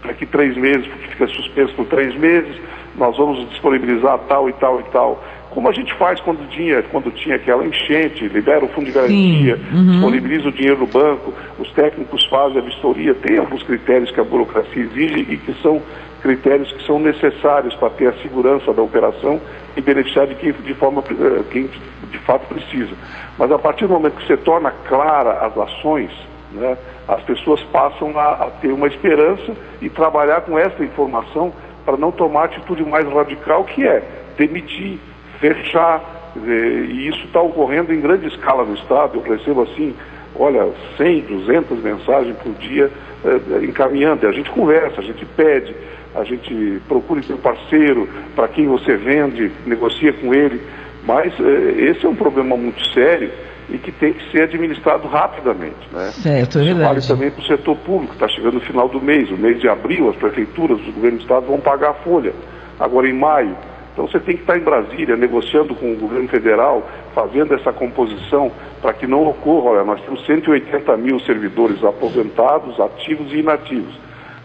daqui 0.04 0.26
três 0.26 0.56
meses, 0.56 0.86
porque 0.86 1.08
fica 1.08 1.26
suspenso 1.28 1.74
por 1.74 1.86
três 1.86 2.14
meses, 2.16 2.56
nós 2.96 3.16
vamos 3.16 3.48
disponibilizar 3.50 4.18
tal 4.28 4.48
e 4.48 4.52
tal 4.54 4.80
e 4.80 4.84
tal. 4.84 5.22
Como 5.50 5.68
a 5.68 5.72
gente 5.72 5.92
faz 5.94 6.20
quando 6.20 6.48
tinha, 6.50 6.82
quando 6.84 7.10
tinha 7.10 7.34
aquela 7.34 7.66
enchente, 7.66 8.28
libera 8.28 8.64
o 8.64 8.68
fundo 8.68 8.86
de 8.86 8.92
garantia, 8.92 9.58
uhum. 9.72 9.90
disponibiliza 9.90 10.48
o 10.48 10.52
dinheiro 10.52 10.78
no 10.78 10.86
banco, 10.86 11.34
os 11.58 11.70
técnicos 11.72 12.24
fazem 12.26 12.58
a 12.58 12.60
vistoria, 12.60 13.14
tem 13.14 13.38
alguns 13.38 13.62
critérios 13.64 14.10
que 14.12 14.20
a 14.20 14.24
burocracia 14.24 14.82
exige 14.82 15.26
e 15.28 15.36
que 15.36 15.52
são 15.60 15.82
critérios 16.22 16.70
que 16.72 16.86
são 16.86 16.98
necessários 16.98 17.74
para 17.74 17.90
ter 17.90 18.08
a 18.08 18.12
segurança 18.22 18.72
da 18.72 18.82
operação 18.82 19.40
e 19.76 19.80
beneficiar 19.80 20.26
de 20.26 20.34
quem 20.36 20.52
de 20.52 20.74
forma 20.74 21.02
eh, 21.10 21.42
quem 21.50 21.68
de 22.10 22.18
fato 22.18 22.46
precisa. 22.46 22.94
Mas 23.38 23.50
a 23.50 23.58
partir 23.58 23.86
do 23.86 23.94
momento 23.94 24.16
que 24.16 24.26
você 24.26 24.36
torna 24.36 24.70
clara 24.86 25.46
as 25.46 25.56
ações, 25.56 26.10
né, 26.52 26.76
as 27.08 27.22
pessoas 27.22 27.60
passam 27.72 28.16
a, 28.18 28.32
a 28.32 28.50
ter 28.60 28.72
uma 28.72 28.86
esperança 28.86 29.52
e 29.80 29.88
trabalhar 29.88 30.42
com 30.42 30.58
essa 30.58 30.82
informação 30.84 31.52
para 31.84 31.96
não 31.96 32.12
tomar 32.12 32.44
atitude 32.44 32.84
mais 32.84 33.06
radical 33.08 33.64
que 33.64 33.86
é 33.86 34.02
demitir, 34.36 34.98
fechar, 35.40 36.32
e 36.36 37.08
isso 37.08 37.24
está 37.24 37.40
ocorrendo 37.40 37.92
em 37.92 38.00
grande 38.00 38.28
escala 38.28 38.64
no 38.64 38.74
Estado. 38.74 39.18
Eu 39.18 39.36
recebo 39.36 39.62
assim, 39.62 39.94
olha, 40.36 40.68
100, 40.96 41.22
200 41.22 41.82
mensagens 41.82 42.36
por 42.36 42.52
dia 42.54 42.90
eh, 43.24 43.64
encaminhando. 43.64 44.24
E 44.24 44.28
a 44.28 44.32
gente 44.32 44.50
conversa, 44.50 45.00
a 45.00 45.04
gente 45.04 45.24
pede, 45.24 45.74
a 46.14 46.22
gente 46.22 46.80
procura 46.86 47.20
um 47.30 47.36
parceiro 47.38 48.08
para 48.36 48.46
quem 48.48 48.66
você 48.68 48.96
vende, 48.96 49.50
negocia 49.66 50.12
com 50.12 50.32
ele. 50.32 50.60
Mas 51.04 51.32
eh, 51.40 51.90
esse 51.90 52.06
é 52.06 52.08
um 52.08 52.14
problema 52.14 52.56
muito 52.56 52.84
sério 52.92 53.30
e 53.68 53.78
que 53.78 53.92
tem 53.92 54.12
que 54.12 54.30
ser 54.30 54.42
administrado 54.42 55.06
rapidamente. 55.08 55.88
Né? 55.92 56.10
Certo, 56.12 56.58
é 56.58 56.64
verdade. 56.64 56.86
Vale 56.86 57.06
também 57.06 57.30
para 57.30 57.42
o 57.42 57.46
setor 57.46 57.76
público, 57.78 58.14
está 58.14 58.28
chegando 58.28 58.58
o 58.58 58.60
final 58.60 58.88
do 58.88 59.00
mês, 59.00 59.30
o 59.30 59.36
mês 59.36 59.60
de 59.60 59.68
abril, 59.68 60.10
as 60.10 60.16
prefeituras, 60.16 60.80
os 60.80 60.94
governos 60.94 61.20
do 61.20 61.22
Estado 61.22 61.46
vão 61.46 61.60
pagar 61.60 61.90
a 61.90 61.94
folha. 61.94 62.32
Agora 62.78 63.08
em 63.08 63.12
maio. 63.12 63.56
Então 63.92 64.06
você 64.06 64.20
tem 64.20 64.36
que 64.36 64.42
estar 64.42 64.56
em 64.56 64.62
Brasília, 64.62 65.16
negociando 65.16 65.74
com 65.74 65.92
o 65.92 65.96
governo 65.96 66.28
federal, 66.28 66.88
fazendo 67.14 67.54
essa 67.54 67.72
composição 67.72 68.52
para 68.80 68.92
que 68.92 69.06
não 69.06 69.26
ocorra. 69.26 69.70
Olha, 69.70 69.84
nós 69.84 70.00
temos 70.02 70.24
180 70.24 70.96
mil 70.96 71.18
servidores 71.20 71.82
aposentados, 71.84 72.78
ativos 72.80 73.32
e 73.32 73.38
inativos. 73.38 73.94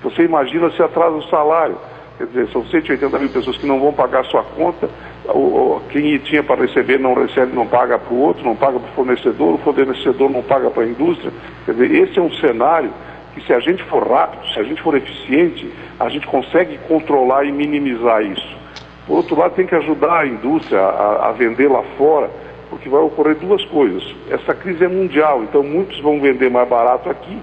Você 0.03 0.23
imagina 0.23 0.69
se 0.71 0.81
atrasa 0.81 1.15
o 1.15 1.23
salário. 1.29 1.77
Quer 2.17 2.27
dizer, 2.27 2.47
são 2.47 2.65
180 2.65 3.19
mil 3.19 3.29
pessoas 3.29 3.57
que 3.57 3.65
não 3.65 3.79
vão 3.79 3.91
pagar 3.91 4.23
sua 4.25 4.41
conta, 4.41 4.89
quem 5.89 6.17
tinha 6.19 6.41
para 6.41 6.61
receber 6.61 6.97
não 6.97 7.13
recebe, 7.13 7.53
não 7.53 7.67
paga 7.67 7.99
para 7.99 8.13
o 8.13 8.21
outro, 8.21 8.41
não 8.43 8.55
paga 8.55 8.79
para 8.79 8.89
o 8.89 8.93
fornecedor, 8.93 9.55
o 9.55 9.57
fornecedor 9.57 10.29
não 10.29 10.41
paga 10.41 10.69
para 10.69 10.83
a 10.83 10.87
indústria. 10.87 11.31
Quer 11.65 11.73
dizer, 11.73 11.91
esse 11.91 12.17
é 12.17 12.21
um 12.21 12.31
cenário 12.35 12.89
que 13.33 13.45
se 13.45 13.53
a 13.53 13.59
gente 13.59 13.83
for 13.83 14.07
rápido, 14.07 14.47
se 14.53 14.59
a 14.59 14.63
gente 14.63 14.81
for 14.81 14.95
eficiente, 14.95 15.69
a 15.99 16.07
gente 16.07 16.25
consegue 16.25 16.77
controlar 16.87 17.43
e 17.43 17.51
minimizar 17.51 18.21
isso. 18.21 18.55
Por 19.07 19.17
outro 19.17 19.37
lado, 19.37 19.53
tem 19.53 19.67
que 19.67 19.75
ajudar 19.75 20.21
a 20.21 20.25
indústria 20.25 20.81
a, 20.81 21.29
a 21.29 21.31
vender 21.31 21.67
lá 21.69 21.83
fora, 21.97 22.29
porque 22.69 22.89
vai 22.89 23.01
ocorrer 23.01 23.35
duas 23.35 23.63
coisas. 23.65 24.03
Essa 24.29 24.53
crise 24.53 24.83
é 24.83 24.87
mundial, 24.87 25.43
então 25.43 25.61
muitos 25.63 25.99
vão 26.01 26.19
vender 26.19 26.49
mais 26.49 26.67
barato 26.67 27.09
aqui, 27.09 27.39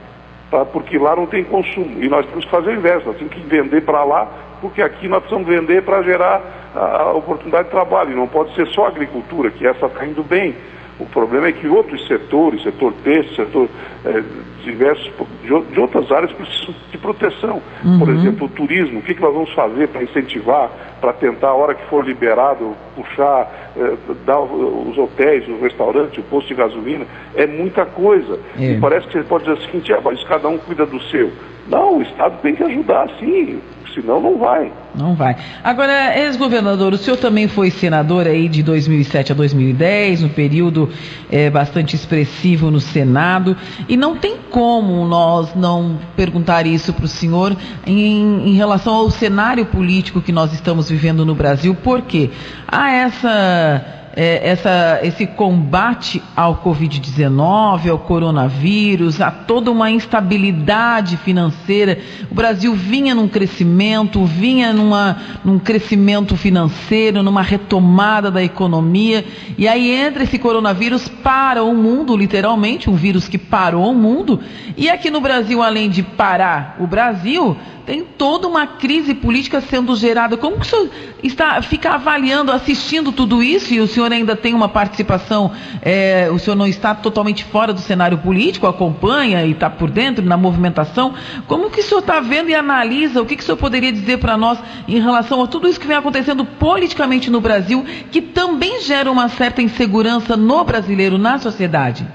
tá? 0.51 0.65
porque 0.65 0.99
lá 0.99 1.15
não 1.15 1.27
tem 1.27 1.45
consumo. 1.45 2.03
E 2.03 2.09
nós 2.09 2.27
temos 2.27 2.45
que 2.45 2.51
fazer 2.51 2.71
o 2.71 2.75
inverso, 2.75 3.07
nós 3.07 3.17
temos 3.17 3.33
que 3.33 3.41
vender 3.41 3.83
para 3.83 4.03
lá, 4.03 4.29
porque 4.61 4.83
aqui 4.83 5.07
nós 5.07 5.21
precisamos 5.21 5.49
vender 5.49 5.83
para 5.83 6.03
gerar 6.03 6.41
a, 6.75 7.03
a 7.03 7.13
oportunidade 7.13 7.65
de 7.65 7.71
trabalho. 7.71 8.13
E 8.13 8.17
não 8.17 8.27
pode 8.27 8.55
ser 8.55 8.67
só 8.69 8.87
a 8.87 8.89
agricultura, 8.89 9.51
que 9.51 9.65
essa 9.67 9.87
está 9.87 10.05
indo 10.05 10.23
bem. 10.25 10.57
O 11.03 11.07
problema 11.07 11.49
é 11.49 11.53
que 11.53 11.67
outros 11.67 12.07
setores, 12.07 12.63
setor 12.63 12.93
têxtil, 13.03 13.45
setor 13.45 13.69
é, 14.05 14.23
diversos, 14.63 15.13
de, 15.43 15.81
outras 15.81 16.11
áreas 16.13 16.33
precisam 16.33 16.75
de 16.91 16.99
proteção. 16.99 17.61
Uhum. 17.85 17.99
Por 17.99 18.09
exemplo, 18.09 18.47
o 18.47 18.49
turismo, 18.49 19.01
o 19.01 19.03
que, 19.03 19.15
que 19.15 19.21
nós 19.21 19.35
vamos 19.35 19.53
fazer 19.53 19.89
para 19.89 20.03
incentivar, 20.03 20.71
para 21.01 21.13
tentar, 21.13 21.49
a 21.49 21.55
hora 21.55 21.75
que 21.75 21.85
for 21.87 22.05
liberado, 22.05 22.77
puxar, 22.95 23.73
é, 23.77 23.97
dar 24.25 24.41
os 24.41 24.97
hotéis, 24.97 25.47
os 25.49 25.61
restaurantes, 25.61 26.19
o 26.19 26.23
posto 26.23 26.49
de 26.49 26.55
gasolina, 26.55 27.05
é 27.35 27.47
muita 27.47 27.85
coisa. 27.85 28.39
É. 28.59 28.73
E 28.73 28.81
parece 28.81 29.09
que 29.09 29.15
você 29.15 29.25
pode 29.25 29.45
dizer 29.45 29.59
o 29.59 29.63
seguinte, 29.63 29.93
ah, 29.93 30.01
mas 30.03 30.23
cada 30.25 30.49
um 30.49 30.57
cuida 30.59 30.87
do 30.87 31.01
seu. 31.03 31.33
Não, 31.69 31.99
o 31.99 32.03
Estado 32.03 32.39
tem 32.43 32.55
que 32.55 32.63
ajudar, 32.63 33.09
sim 33.19 33.61
senão 33.95 34.21
não 34.21 34.39
vai. 34.39 34.73
Não 34.95 35.15
vai. 35.15 35.37
Agora, 35.63 36.19
ex-governador, 36.19 36.93
o 36.93 36.99
senhor 36.99 37.17
também 37.17 37.49
foi 37.49 37.71
senador 37.71 38.27
aí 38.27 38.49
de 38.49 38.63
2007 38.63 39.33
a 39.33 39.35
2010, 39.35 40.25
um 40.25 40.29
período 40.29 40.89
é, 41.31 41.49
bastante 41.51 41.95
expressivo 41.97 42.71
no 42.71 42.81
Senado, 42.81 43.57
e 43.89 43.97
não 43.97 44.17
tem 44.17 44.37
como 44.51 45.07
nós 45.07 45.55
não 45.55 45.99
perguntar 46.17 46.67
isso 46.67 46.93
para 46.93 47.05
o 47.05 47.09
senhor 47.09 47.57
em, 47.87 48.49
em 48.49 48.55
relação 48.55 48.95
ao 48.95 49.11
cenário 49.11 49.65
político 49.67 50.21
que 50.21 50.33
nós 50.33 50.53
estamos 50.53 50.91
vivendo 50.91 51.25
no 51.25 51.35
Brasil, 51.35 51.77
porque 51.83 52.31
há 52.67 52.93
essa 52.93 54.02
é, 54.15 54.51
essa, 54.51 55.01
esse 55.03 55.27
combate 55.27 56.23
ao 56.37 56.63
Covid-19, 56.63 57.91
ao 57.91 57.99
coronavírus, 57.99 59.21
a 59.21 59.31
toda 59.31 59.71
uma 59.71 59.91
instabilidade 59.91 61.17
financeira. 61.17 61.99
O 62.31 62.35
Brasil 62.35 62.75
vinha 62.75 63.15
num 63.15 63.29
crescimento, 63.29 64.25
vinha 64.25 64.73
numa, 64.73 65.17
num 65.45 65.59
crescimento 65.59 66.37
financeiro, 66.37 67.23
numa 67.23 67.43
retomada 67.43 68.31
da 68.31 68.43
economia, 68.43 69.25
e 69.57 69.67
aí 69.67 69.91
entra 69.91 70.25
esse 70.25 70.39
coronavírus, 70.39 71.09
para 71.09 71.63
o 71.63 71.75
mundo, 71.75 72.17
literalmente, 72.17 72.91
um 72.91 72.95
vírus 72.95 73.29
que 73.29 73.39
parou 73.39 73.91
o 73.91 73.95
mundo, 73.95 74.41
e 74.77 74.91
aqui 74.91 75.11
no 75.11 75.21
Brasil, 75.21 75.63
além 75.63 75.89
de 75.89 76.03
parar 76.03 76.77
o 76.79 76.87
Brasil, 76.87 77.57
tem 77.85 78.05
toda 78.05 78.47
uma 78.47 78.67
crise 78.67 79.15
política 79.15 79.61
sendo 79.61 79.95
gerada. 79.97 80.37
Como 80.37 80.59
que 80.59 80.67
o 80.67 80.69
senhor 80.69 80.91
está, 81.23 81.61
fica 81.63 81.91
avaliando, 81.91 82.53
assistindo 82.53 83.13
tudo 83.13 83.43
isso 83.43 83.73
e 83.75 83.81
o 83.81 83.87
senhor 83.87 84.13
ainda 84.13 84.37
tem 84.37 84.55
uma 84.55 84.69
participação, 84.69 85.51
é, 85.81 86.29
o 86.33 86.39
senhor 86.39 86.57
não 86.57 86.67
está 86.67 86.95
totalmente 86.95 87.45
fora 87.45 87.73
do 87.73 87.81
cenário 87.81 88.19
político, 88.19 88.67
acompanha 88.67 89.45
e 89.45 89.53
está 89.53 89.69
por 89.69 89.91
dentro 89.91 90.25
na 90.25 90.37
movimentação. 90.37 91.15
Como 91.47 91.71
que 91.71 91.81
o 91.81 91.85
senhor 91.85 92.01
está 92.01 92.21
vendo 92.21 92.51
e 92.51 92.55
analisa? 92.55 93.21
O 93.21 93.27
que, 93.27 93.37
que 93.37 93.43
o 93.43 93.47
senhor 93.47 93.59
poderia 93.59 93.93
dizer 93.93 94.19
para 94.19 94.37
nós 94.37 94.59
em 94.87 95.01
relação 95.01 95.43
a 95.43 95.47
tudo 95.47 95.69
isso 95.69 95.81
que 95.81 95.87
vem 95.87 95.97
acontecendo 95.97 96.45
politicamente 96.45 97.31
no 97.31 97.41
Brasil, 97.41 97.85
que 98.11 98.21
também 98.21 98.81
gera 98.81 99.11
uma 99.11 99.29
certa 99.29 99.63
insegurança 99.63 100.37
no 100.37 100.65
brasileiro, 100.65 101.19
na 101.19 101.39
sociedade? 101.39 102.07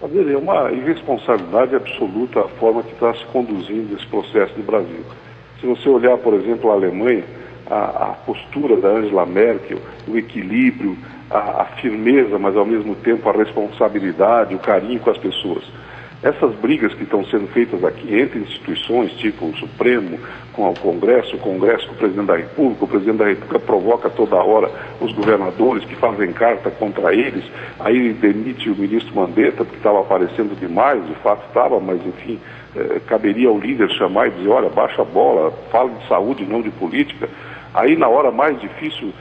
É 0.00 0.36
uma 0.36 0.70
irresponsabilidade 0.70 1.74
absoluta 1.74 2.40
a 2.40 2.48
forma 2.48 2.82
que 2.82 2.92
está 2.92 3.12
se 3.14 3.24
conduzindo 3.26 3.96
esse 3.96 4.06
processo 4.06 4.54
no 4.56 4.62
Brasil. 4.62 5.04
Se 5.60 5.66
você 5.66 5.88
olhar, 5.88 6.16
por 6.18 6.34
exemplo, 6.34 6.70
a 6.70 6.74
Alemanha, 6.74 7.24
a, 7.68 8.10
a 8.10 8.14
postura 8.24 8.76
da 8.76 8.88
Angela 8.88 9.26
Merkel, 9.26 9.78
o 10.06 10.16
equilíbrio, 10.16 10.96
a, 11.28 11.62
a 11.62 11.64
firmeza, 11.80 12.38
mas 12.38 12.56
ao 12.56 12.64
mesmo 12.64 12.94
tempo 12.94 13.28
a 13.28 13.32
responsabilidade, 13.32 14.54
o 14.54 14.58
carinho 14.58 15.00
com 15.00 15.10
as 15.10 15.18
pessoas. 15.18 15.64
Essas 16.20 16.52
brigas 16.56 16.92
que 16.94 17.04
estão 17.04 17.24
sendo 17.26 17.46
feitas 17.48 17.84
aqui 17.84 18.18
entre 18.18 18.40
instituições, 18.40 19.12
tipo 19.12 19.46
o 19.46 19.56
Supremo, 19.56 20.18
com 20.52 20.68
o 20.68 20.74
Congresso, 20.74 21.36
o 21.36 21.38
Congresso 21.38 21.86
com 21.86 21.94
o 21.94 21.96
Presidente 21.96 22.26
da 22.26 22.36
República, 22.36 22.84
o 22.84 22.88
Presidente 22.88 23.18
da 23.18 23.26
República 23.26 23.60
provoca 23.60 24.10
toda 24.10 24.34
hora 24.34 24.68
os 25.00 25.12
governadores 25.12 25.84
que 25.84 25.94
fazem 25.94 26.32
carta 26.32 26.70
contra 26.72 27.14
eles, 27.14 27.44
aí 27.78 28.12
demite 28.12 28.68
o 28.68 28.74
ministro 28.74 29.14
Mandetta, 29.14 29.64
porque 29.64 29.76
estava 29.76 30.00
aparecendo 30.00 30.58
demais, 30.58 31.06
de 31.06 31.14
fato 31.16 31.46
estava, 31.46 31.78
mas 31.78 32.04
enfim, 32.04 32.40
eh, 32.74 33.00
caberia 33.06 33.48
ao 33.48 33.58
líder 33.58 33.88
chamar 33.90 34.26
e 34.26 34.30
dizer, 34.32 34.48
olha, 34.48 34.68
baixa 34.68 35.02
a 35.02 35.04
bola, 35.04 35.52
fala 35.70 35.90
de 35.90 36.08
saúde, 36.08 36.44
não 36.44 36.60
de 36.60 36.70
política. 36.72 37.28
Aí 37.72 37.96
na 37.96 38.08
hora 38.08 38.32
mais 38.32 38.60
difícil 38.60 39.12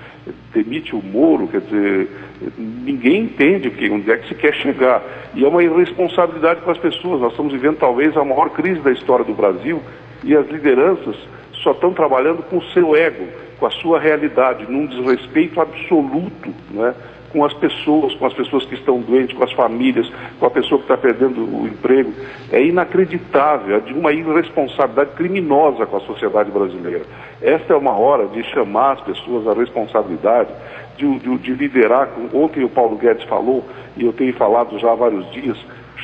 demite 0.54 0.96
o 0.96 1.02
Moro, 1.02 1.48
quer 1.48 1.62
dizer, 1.62 2.10
ninguém 2.58 3.24
entende 3.24 3.70
que, 3.70 3.90
onde 3.90 4.12
é 4.12 4.18
que 4.18 4.28
se 4.28 4.36
quer 4.36 4.54
chegar. 4.56 5.04
E 5.34 5.44
é 5.44 5.48
uma 5.48 5.64
irresponsabilidade 5.64 6.62
com 6.62 6.72
as 6.72 6.78
pessoas. 6.78 7.22
Nós 7.22 7.32
estamos 7.32 7.54
vivendo 7.54 7.78
talvez 7.78 8.16
a 8.16 8.24
maior 8.24 8.50
crise 8.50 8.80
da 8.82 8.92
história 8.92 9.26
do 9.26 9.34
Brasil 9.34 9.82
e 10.24 10.36
as 10.36 10.48
lideranças 10.50 11.16
só 11.64 11.72
estão 11.72 11.94
trabalhando 11.94 12.44
com 12.44 12.58
o 12.58 12.64
seu 12.72 12.96
ego, 12.96 13.26
com 13.60 13.66
a 13.66 13.72
sua 13.72 14.00
realidade, 14.00 14.70
num 14.70 14.86
desrespeito 14.86 15.60
absoluto, 15.60 16.54
né? 16.72 16.94
Com 17.32 17.44
as 17.44 17.54
pessoas, 17.54 18.14
com 18.16 18.26
as 18.26 18.34
pessoas 18.34 18.66
que 18.66 18.76
estão 18.76 19.00
doentes, 19.00 19.36
com 19.36 19.44
as 19.44 19.52
famílias, 19.52 20.10
com 20.40 20.46
a 20.46 20.50
pessoa 20.50 20.80
que 20.80 20.86
está 20.86 20.98
perdendo 20.98 21.42
o 21.42 21.68
emprego. 21.68 22.14
É 22.52 22.64
inacreditável, 22.64 23.78
é 23.78 23.80
de 23.80 23.94
uma 23.94 24.12
irresponsabilidade 24.12 25.12
criminosa 25.12 25.86
com 25.86 25.98
a 25.98 26.02
sociedade 26.02 26.52
brasileira. 26.52 27.04
Esta 27.42 27.74
é 27.74 27.76
uma 27.76 27.98
hora 27.98 28.28
de 28.28 28.44
chamar 28.44 28.94
as 28.94 29.02
pessoas 29.02 29.48
à 29.48 29.54
responsabilidade, 29.54 30.50
de, 30.98 31.20
de, 31.20 31.38
de 31.38 31.54
liderar. 31.54 32.10
Ontem 32.34 32.64
o 32.64 32.70
Paulo 32.70 32.98
Guedes 32.98 33.24
falou, 33.26 33.64
e 33.96 34.06
eu 34.06 34.14
tenho 34.14 34.34
falado 34.34 34.78
já 34.80 34.92
há 34.92 34.96
vários 34.96 35.30
dias, 35.32 35.58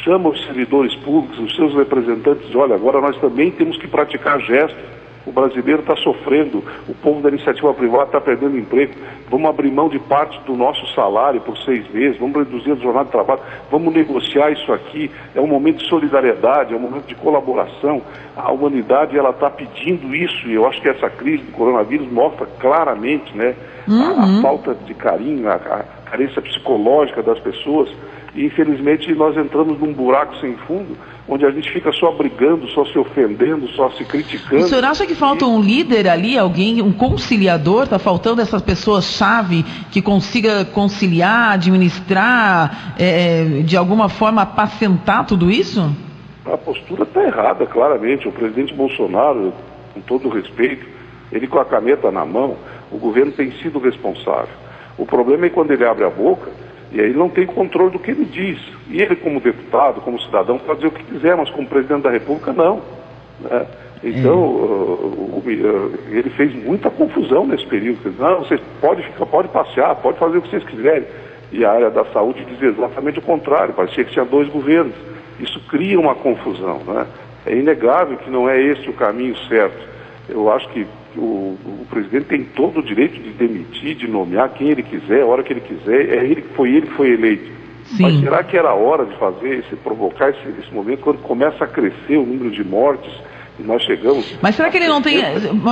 chama 0.04 0.30
os 0.30 0.44
servidores 0.46 0.96
públicos, 0.98 1.40
os 1.40 1.56
seus 1.56 1.74
representantes, 1.74 2.54
olha, 2.56 2.76
agora 2.76 3.00
nós 3.00 3.18
também 3.18 3.52
temos 3.52 3.78
que 3.78 3.88
praticar 3.88 4.40
gestos 4.42 5.03
o 5.26 5.32
brasileiro 5.32 5.82
está 5.82 5.96
sofrendo, 5.96 6.64
o 6.88 6.94
povo 6.94 7.22
da 7.22 7.30
iniciativa 7.30 7.74
privada 7.74 8.06
está 8.06 8.22
perdendo 8.22 8.58
emprego. 8.58 8.94
Vamos 9.30 9.50
abrir 9.50 9.72
mão 9.72 9.88
de 9.88 10.00
parte 10.00 10.40
do 10.46 10.56
nosso 10.56 10.86
salário 10.94 11.40
por 11.42 11.58
seis 11.58 11.90
meses, 11.92 12.20
vamos 12.20 12.36
reduzir 12.36 12.72
a 12.72 12.76
jornada 12.76 13.06
de 13.06 13.12
trabalho, 13.12 13.40
vamos 13.72 13.94
negociar 13.94 14.52
isso 14.52 14.72
aqui. 14.74 15.10
É 15.34 15.40
um 15.40 15.48
momento 15.48 15.78
de 15.78 15.90
solidariedade, 15.90 16.74
é 16.74 16.78
um 16.78 16.82
momento 16.82 17.06
de 17.06 17.16
colaboração. 17.16 18.02
A 18.36 18.52
humanidade 18.52 19.18
ela 19.18 19.30
está 19.30 19.50
pedindo 19.50 20.14
isso 20.14 20.48
e 20.48 20.54
eu 20.54 20.68
acho 20.68 20.82
que 20.82 20.90
essa 20.90 21.10
crise 21.10 21.44
do 21.44 21.52
coronavírus 21.54 22.12
mostra 22.12 22.46
claramente 22.60 23.36
né, 23.36 23.56
uhum. 23.88 24.02
a, 24.02 24.08
a, 24.08 24.26
uhum. 24.26 24.42
falta 24.42 24.76
de 24.76 24.94
carinho, 24.94 25.48
a, 25.48 25.56
a 25.56 25.84
carência 26.10 26.42
psicológica 26.42 27.24
das 27.24 27.40
pessoas. 27.40 27.90
E 28.36 28.46
infelizmente 28.46 29.14
nós 29.14 29.38
entramos 29.38 29.80
num 29.80 29.94
buraco 29.94 30.36
sem 30.38 30.56
fundo 30.58 30.98
onde 31.28 31.46
a 31.46 31.52
gente 31.52 31.72
fica 31.72 31.92
só 31.94 32.12
brigando, 32.12 32.68
só 32.70 32.86
se 32.86 32.98
ofendendo, 32.98 33.68
só 33.70 33.90
se 33.92 34.04
criticando. 34.04 34.64
O 34.64 34.68
senhor 34.68 34.84
acha 34.84 35.06
que 35.06 35.16
falta 35.16 35.46
um 35.46 35.62
líder 35.62 36.08
ali, 36.08 36.38
alguém, 36.38 36.82
um 36.82 36.92
conciliador? 36.92 37.84
Está 37.84 37.98
faltando 37.98 38.42
essas 38.42 38.62
pessoas-chave 38.62 39.64
que 39.90 40.02
consiga 40.02 40.66
conciliar, 40.66 41.54
administrar, 41.54 42.96
é, 43.00 43.62
de 43.64 43.78
alguma 43.78 44.10
forma 44.10 44.42
apacentar 44.42 45.26
tudo 45.26 45.50
isso? 45.50 45.96
A 46.46 46.58
postura 46.58 47.04
está 47.04 47.24
errada, 47.24 47.66
claramente. 47.66 48.28
O 48.28 48.32
presidente 48.32 48.74
Bolsonaro, 48.74 49.54
com 49.94 50.02
todo 50.02 50.28
o 50.28 50.32
respeito, 50.32 50.86
ele 51.32 51.48
com 51.48 51.58
a 51.58 51.66
caneta 51.66 52.12
na 52.12 52.26
mão, 52.26 52.58
o 52.92 52.98
governo 52.98 53.32
tem 53.32 53.52
sido 53.62 53.80
responsável. 53.80 54.54
O 54.98 55.06
problema 55.06 55.46
é 55.46 55.50
quando 55.50 55.72
ele 55.72 55.86
abre 55.86 56.04
a 56.04 56.10
boca 56.10 56.52
e 56.94 57.02
aí 57.02 57.12
não 57.12 57.28
tem 57.28 57.46
controle 57.46 57.92
do 57.92 58.00
que 58.00 58.12
ele 58.12 58.24
diz. 58.24 58.60
E 58.88 59.02
ele, 59.02 59.16
como 59.16 59.40
deputado, 59.40 60.00
como 60.02 60.22
cidadão, 60.22 60.60
pode 60.60 60.82
dizer 60.82 60.88
o 60.88 60.92
que 60.92 61.04
quiser, 61.04 61.36
mas 61.36 61.50
como 61.50 61.68
presidente 61.68 62.04
da 62.04 62.12
República, 62.12 62.54
não. 62.54 62.82
Né? 63.42 63.66
Então, 64.04 64.38
uh, 64.38 65.42
uh, 65.44 66.00
ele 66.12 66.30
fez 66.30 66.54
muita 66.54 66.92
confusão 66.92 67.48
nesse 67.48 67.66
período. 67.66 68.14
Não, 68.20 68.40
vocês 68.40 68.62
podem 68.80 69.04
ficar, 69.06 69.26
pode 69.26 69.48
passear, 69.48 69.96
pode 69.96 70.20
fazer 70.20 70.38
o 70.38 70.42
que 70.44 70.50
vocês 70.50 70.64
quiserem. 70.66 71.08
E 71.52 71.66
a 71.66 71.72
área 71.72 71.90
da 71.90 72.06
saúde 72.06 72.46
diz 72.46 72.62
exatamente 72.62 73.18
o 73.18 73.24
contrário, 73.24 73.74
parecia 73.74 74.04
que 74.04 74.12
tinha 74.12 74.26
dois 74.26 74.48
governos. 74.50 74.94
Isso 75.40 75.60
cria 75.68 76.00
uma 76.00 76.14
confusão. 76.14 76.80
Né? 76.86 77.08
É 77.48 77.56
inegável 77.56 78.18
que 78.18 78.30
não 78.30 78.48
é 78.48 78.62
esse 78.62 78.88
o 78.88 78.94
caminho 78.94 79.36
certo. 79.48 79.88
Eu 80.30 80.52
acho 80.52 80.70
que 80.70 80.86
o, 81.16 81.58
o, 81.66 81.86
presidente 81.90 82.26
tem 82.26 82.44
todo 82.44 82.80
o 82.80 82.84
direito 82.84 83.20
de 83.22 83.32
demitir, 83.32 83.96
de 83.96 84.08
nomear 84.08 84.50
quem 84.54 84.70
ele 84.70 84.84
quiser, 84.84 85.22
a 85.22 85.26
hora 85.26 85.44
que 85.44 85.54
ele 85.54 85.62
quiser. 85.62 86.10
É 86.10 86.26
ele, 86.26 86.42
foi 86.56 86.70
ele 86.70 86.88
que 86.88 86.94
foi 86.94 87.12
eleito. 87.12 87.52
Sim. 87.86 88.04
Mas 88.04 88.20
será 88.20 88.44
que 88.44 88.58
era 88.58 88.74
hora 88.74 89.06
de 89.06 89.16
fazer 89.18 89.60
esse, 89.60 89.76
provocar 89.76 90.30
esse, 90.30 90.48
esse 90.60 90.74
momento 90.74 91.02
quando 91.02 91.22
começa 91.22 91.64
a 91.64 91.68
crescer 91.68 92.18
o 92.18 92.26
número 92.26 92.50
de 92.50 92.64
mortes 92.64 93.12
Nós 93.60 93.84
chegamos. 93.84 94.26
Mas 94.42 94.56
será 94.56 94.72
que 94.72 94.78
ele 94.78 94.88
não 94.88 95.00
tem. 95.00 95.22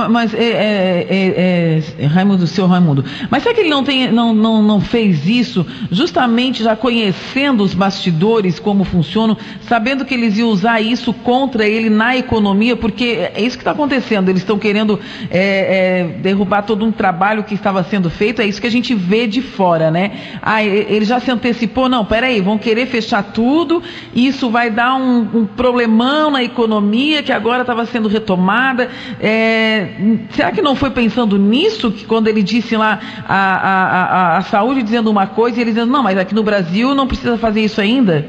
Mas, 0.08 0.32
é, 0.32 0.38
é, 0.38 1.06
é, 1.10 1.82
é, 1.98 2.06
Raimundo, 2.06 2.46
seu 2.46 2.66
Raimundo, 2.66 3.04
mas 3.28 3.42
será 3.42 3.52
que 3.54 3.60
ele 3.60 3.70
não, 3.70 3.82
tem, 3.82 4.10
não, 4.12 4.32
não, 4.32 4.62
não 4.62 4.80
fez 4.80 5.26
isso 5.26 5.66
justamente 5.90 6.62
já 6.62 6.76
conhecendo 6.76 7.64
os 7.64 7.74
bastidores, 7.74 8.60
como 8.60 8.84
funcionam, 8.84 9.36
sabendo 9.62 10.04
que 10.04 10.14
eles 10.14 10.38
iam 10.38 10.48
usar 10.48 10.80
isso 10.80 11.12
contra 11.12 11.66
ele 11.66 11.90
na 11.90 12.16
economia? 12.16 12.76
Porque 12.76 13.28
é 13.34 13.42
isso 13.42 13.56
que 13.56 13.62
está 13.62 13.72
acontecendo. 13.72 14.28
Eles 14.28 14.42
estão 14.42 14.60
querendo 14.60 15.00
é, 15.28 15.40
é, 15.40 16.04
derrubar 16.20 16.62
todo 16.62 16.84
um 16.84 16.92
trabalho 16.92 17.42
que 17.42 17.54
estava 17.54 17.82
sendo 17.82 18.08
feito, 18.08 18.40
é 18.40 18.46
isso 18.46 18.60
que 18.60 18.66
a 18.68 18.70
gente 18.70 18.94
vê 18.94 19.26
de 19.26 19.42
fora, 19.42 19.90
né? 19.90 20.12
Ah, 20.40 20.62
ele 20.62 21.04
já 21.04 21.18
se 21.18 21.32
antecipou, 21.32 21.88
não, 21.88 22.04
peraí, 22.04 22.40
vão 22.40 22.58
querer 22.58 22.86
fechar 22.86 23.24
tudo, 23.24 23.82
isso 24.14 24.50
vai 24.50 24.70
dar 24.70 24.94
um, 24.94 25.28
um 25.34 25.46
problemão 25.46 26.30
na 26.30 26.44
economia 26.44 27.24
que 27.24 27.32
agora 27.32 27.71
estava 27.72 27.86
sendo 27.86 28.08
retomada. 28.08 28.88
É, 29.20 29.88
será 30.30 30.52
que 30.52 30.62
não 30.62 30.76
foi 30.76 30.90
pensando 30.90 31.38
nisso 31.38 31.90
que 31.90 32.04
quando 32.04 32.28
ele 32.28 32.42
disse 32.42 32.76
lá 32.76 33.00
a, 33.26 33.34
a, 33.34 34.02
a, 34.34 34.36
a 34.38 34.40
saúde 34.42 34.82
dizendo 34.82 35.10
uma 35.10 35.26
coisa 35.26 35.58
e 35.58 35.60
ele 35.62 35.70
dizendo, 35.70 35.90
não, 35.90 36.02
mas 36.02 36.18
aqui 36.18 36.34
no 36.34 36.42
Brasil 36.42 36.94
não 36.94 37.06
precisa 37.06 37.36
fazer 37.36 37.62
isso 37.62 37.80
ainda? 37.80 38.26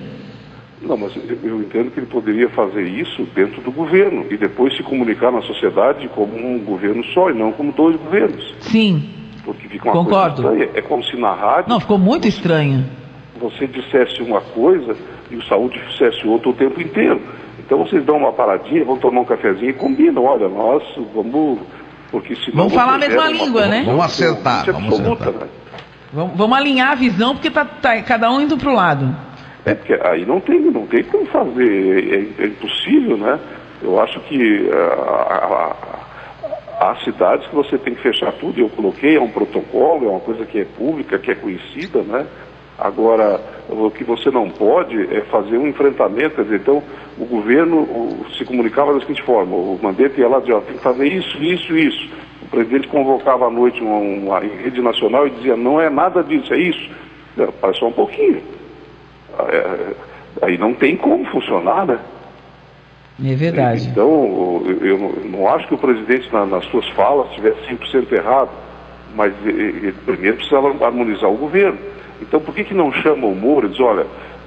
Não, 0.82 0.98
mas 0.98 1.14
eu 1.16 1.62
entendo 1.62 1.92
que 1.92 2.00
ele 2.00 2.08
poderia 2.08 2.50
fazer 2.50 2.86
isso 2.86 3.26
dentro 3.34 3.62
do 3.62 3.72
governo 3.72 4.26
e 4.30 4.36
depois 4.36 4.76
se 4.76 4.84
comunicar 4.84 5.32
na 5.32 5.42
sociedade 5.42 6.10
como 6.10 6.36
um 6.36 6.60
governo 6.60 7.04
só 7.14 7.30
e 7.30 7.34
não 7.34 7.54
como 7.54 7.72
dois 7.72 7.96
governos. 7.96 8.54
Sim. 8.60 9.10
Porque 9.46 9.68
fica 9.70 9.86
uma 9.86 10.04
Concordo. 10.04 10.42
coisa 10.44 10.58
estranha. 10.58 10.78
É 10.78 10.82
como 10.82 11.04
se 11.04 11.16
na 11.18 11.34
rádio. 11.34 11.70
Não, 11.70 11.80
ficou 11.80 11.98
muito 11.98 12.28
estranho. 12.28 12.86
Você 13.40 13.66
dissesse 13.68 14.22
uma 14.22 14.42
coisa 14.42 14.96
e 15.32 15.36
o 15.36 15.44
saúde 15.46 15.82
dissesse 15.90 16.28
outra 16.28 16.50
o 16.50 16.54
tempo 16.54 16.82
inteiro. 16.82 17.22
Então 17.66 17.80
vocês 17.80 18.04
dão 18.06 18.18
uma 18.18 18.34
paradinha, 18.34 18.84
vão 18.84 18.98
tomar 18.98 19.22
um 19.22 19.26
cafezinho 19.26 19.70
e 19.70 19.74
combinam. 19.74 20.24
Olha, 20.24 20.48
nós 20.48 20.84
vamos. 21.14 21.60
Porque 22.12 22.36
senão 22.36 22.58
vamos 22.58 22.74
falar 22.74 22.96
a 22.96 22.98
mesma 22.98 23.28
língua, 23.30 23.66
né? 23.68 23.84
Vamos 23.86 24.06
acertar. 24.06 24.66
Vamos, 24.66 24.84
absoluta, 24.84 25.24
acertar. 25.24 25.48
Né? 25.48 25.54
Vamos, 26.12 26.38
vamos 26.38 26.58
alinhar 26.58 26.92
a 26.92 26.96
visão, 26.96 27.34
porque 27.34 27.50
tá, 27.50 27.66
tá 27.66 28.02
cada 28.04 28.30
um 28.30 28.42
indo 28.42 28.58
para 28.58 28.70
o 28.70 28.74
lado. 28.74 29.16
É, 29.66 29.74
porque 29.74 29.94
aí 29.94 30.26
não 30.26 30.40
tem, 30.40 30.60
não 30.60 30.86
tem 30.86 31.04
como 31.06 31.26
fazer, 31.28 32.34
é, 32.38 32.44
é 32.44 32.48
impossível, 32.48 33.18
né? 33.18 33.40
Eu 33.82 34.00
acho 34.00 34.20
que 34.22 34.70
há 36.80 36.96
cidades 37.04 37.48
que 37.48 37.56
você 37.56 37.78
tem 37.78 37.96
que 37.96 38.02
fechar 38.02 38.32
tudo, 38.34 38.60
eu 38.60 38.70
coloquei, 38.70 39.16
é 39.16 39.22
um 39.22 39.30
protocolo, 39.30 40.06
é 40.06 40.10
uma 40.10 40.20
coisa 40.20 40.46
que 40.46 40.60
é 40.60 40.66
pública, 40.66 41.18
que 41.18 41.32
é 41.32 41.36
conhecida, 41.36 42.02
né? 42.02 42.26
Agora, 42.78 43.40
o 43.70 43.90
que 43.92 44.04
você 44.04 44.30
não 44.30 44.50
pode 44.50 45.02
é 45.16 45.22
fazer 45.22 45.58
um 45.58 45.68
enfrentamento, 45.68 46.36
quer 46.36 46.44
dizer, 46.44 46.60
então 46.60 46.84
o 47.18 47.26
governo 47.26 48.26
se 48.38 48.44
comunicava 48.46 48.94
da 48.94 49.00
seguinte 49.00 49.24
forma, 49.24 49.56
o 49.56 49.80
Mandetta 49.82 50.20
ia 50.20 50.28
lá 50.28 50.40
e 50.40 50.42
dizia, 50.42 50.62
tem 50.62 50.76
que 50.76 50.84
fazer 50.84 51.08
isso, 51.08 51.38
isso, 51.42 51.78
isso. 51.78 52.10
O 52.42 52.48
presidente 52.48 52.88
convocava 52.88 53.48
à 53.48 53.50
noite 53.50 53.82
uma, 53.82 53.98
uma, 53.98 54.40
rede 54.40 54.82
nacional 54.82 55.28
e 55.28 55.32
dizia, 55.32 55.56
não 55.56 55.80
é 55.80 55.90
nada 55.90 56.24
disso, 56.24 56.54
é 56.54 56.60
isso. 56.60 56.90
Parece 57.60 57.80
só 57.80 57.88
um 57.88 57.94
pouquinho. 57.94 58.42
É, 59.40 59.94
aí 60.42 60.58
não 60.58 60.74
tem 60.74 60.96
como 60.96 61.26
funcionar, 61.26 61.86
né? 61.86 62.00
É 63.24 63.36
verdade. 63.36 63.88
Então, 63.88 64.62
eu 64.82 64.98
não 65.26 65.48
acho 65.48 65.68
que 65.68 65.74
o 65.74 65.78
presidente, 65.78 66.32
nas 66.34 66.66
suas 66.66 66.88
falas, 66.90 67.30
estivesse 67.30 67.60
100% 67.74 68.12
errado, 68.12 68.50
mas 69.16 69.34
ele 69.46 69.94
primeiro 70.06 70.38
precisa 70.38 70.58
harmonizar 70.58 71.30
o 71.30 71.38
governo. 71.38 71.78
Então, 72.22 72.40
por 72.40 72.54
que, 72.54 72.64
que 72.64 72.74
não 72.74 72.92
chama 72.92 73.28
o 73.28 73.36
Moro 73.36 73.68
e 73.68 73.70
diz, 73.70 73.80
olha, 73.80 74.06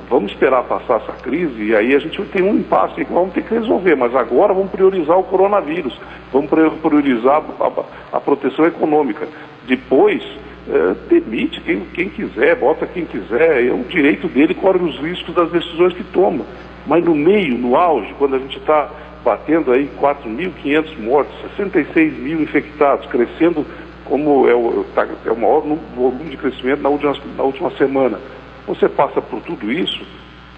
vamos 0.08 0.32
esperar 0.32 0.62
passar 0.64 1.00
essa 1.00 1.12
crise 1.12 1.62
e 1.62 1.74
aí 1.74 1.94
a 1.94 1.98
gente 1.98 2.22
tem 2.26 2.42
um 2.42 2.54
impasse 2.54 3.04
que 3.04 3.12
vamos 3.12 3.32
ter 3.34 3.42
que 3.42 3.54
resolver, 3.54 3.96
mas 3.96 4.14
agora 4.14 4.54
vamos 4.54 4.70
priorizar 4.70 5.18
o 5.18 5.24
coronavírus, 5.24 5.98
vamos 6.32 6.50
priorizar 6.80 7.42
a, 7.60 8.16
a 8.16 8.20
proteção 8.20 8.64
econômica. 8.64 9.26
Depois, 9.66 10.22
é, 10.68 10.94
demite 11.08 11.60
quem, 11.60 11.80
quem 11.92 12.08
quiser, 12.08 12.56
bota 12.56 12.86
quem 12.86 13.04
quiser, 13.04 13.66
é 13.66 13.72
o 13.72 13.84
direito 13.84 14.28
dele, 14.28 14.54
corre 14.54 14.82
os 14.82 14.96
riscos 14.98 15.34
das 15.34 15.50
decisões 15.50 15.92
que 15.92 16.04
toma. 16.04 16.44
Mas 16.86 17.04
no 17.04 17.14
meio, 17.14 17.58
no 17.58 17.76
auge, 17.76 18.14
quando 18.18 18.36
a 18.36 18.38
gente 18.38 18.58
está 18.58 18.88
batendo 19.24 19.72
aí 19.72 19.90
4.500 20.00 20.98
mortes, 21.00 21.34
66 21.56 22.16
mil 22.18 22.40
infectados, 22.40 23.06
crescendo 23.06 23.66
como 24.08 24.48
é 24.48 24.54
o, 24.54 24.84
tá, 24.94 25.06
é 25.24 25.30
o 25.30 25.36
maior 25.36 25.60
volume 25.94 26.30
de 26.30 26.36
crescimento 26.36 26.82
na 26.82 26.88
última, 26.88 27.14
na 27.36 27.42
última 27.42 27.70
semana. 27.72 28.18
Você 28.66 28.88
passa 28.88 29.20
por 29.20 29.40
tudo 29.42 29.70
isso, 29.70 30.04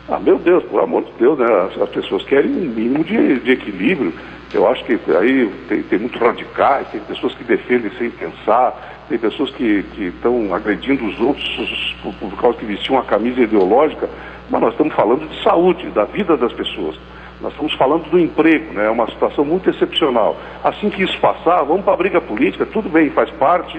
ah, 0.09 0.19
meu 0.19 0.39
Deus, 0.39 0.65
por 0.65 0.81
amor 0.81 1.05
de 1.05 1.13
Deus, 1.19 1.39
né? 1.39 1.45
As, 1.45 1.83
as 1.83 1.89
pessoas 1.91 2.23
querem 2.25 2.51
um 2.51 2.71
mínimo 2.71 3.05
de, 3.05 3.41
de, 3.41 3.51
equilíbrio. 3.53 4.13
Eu 4.55 4.67
acho 4.67 4.83
que 4.85 4.99
aí 5.15 5.53
tem, 5.69 5.83
tem 5.83 5.99
muito 5.99 6.19
radicais, 6.19 6.89
tem 6.89 7.01
pessoas 7.03 7.35
que 7.35 7.45
defendem 7.45 7.91
sem 7.99 8.09
pensar, 8.11 9.05
tem 9.09 9.19
pessoas 9.19 9.51
que 9.51 9.85
estão 9.99 10.55
agredindo 10.55 11.05
os 11.05 11.21
outros 11.21 11.95
por, 12.03 12.15
por 12.15 12.41
causa 12.41 12.57
que 12.57 12.65
vestiam 12.65 12.97
uma 12.97 13.05
camisa 13.05 13.43
ideológica, 13.43 14.09
mas 14.49 14.61
nós 14.63 14.73
estamos 14.73 14.95
falando 14.95 15.29
de 15.29 15.43
saúde, 15.43 15.91
da 15.91 16.05
vida 16.05 16.39
das 16.39 16.55
pessoas. 16.55 16.99
Nós 17.41 17.53
estamos 17.53 17.73
falando 17.75 18.11
do 18.11 18.19
emprego, 18.19 18.73
né? 18.73 18.87
é 18.87 18.91
uma 18.91 19.07
situação 19.07 19.45
muito 19.45 19.71
excepcional. 19.71 20.37
Assim 20.65 20.91
que 20.91 21.03
isso 21.03 21.19
passar, 21.21 21.63
vamos 21.63 21.85
para 21.85 21.95
a 21.95 21.97
briga 21.97 22.21
política, 22.21 22.67
tudo 22.67 22.89
bem, 22.89 23.11
faz 23.11 23.31
parte, 23.31 23.79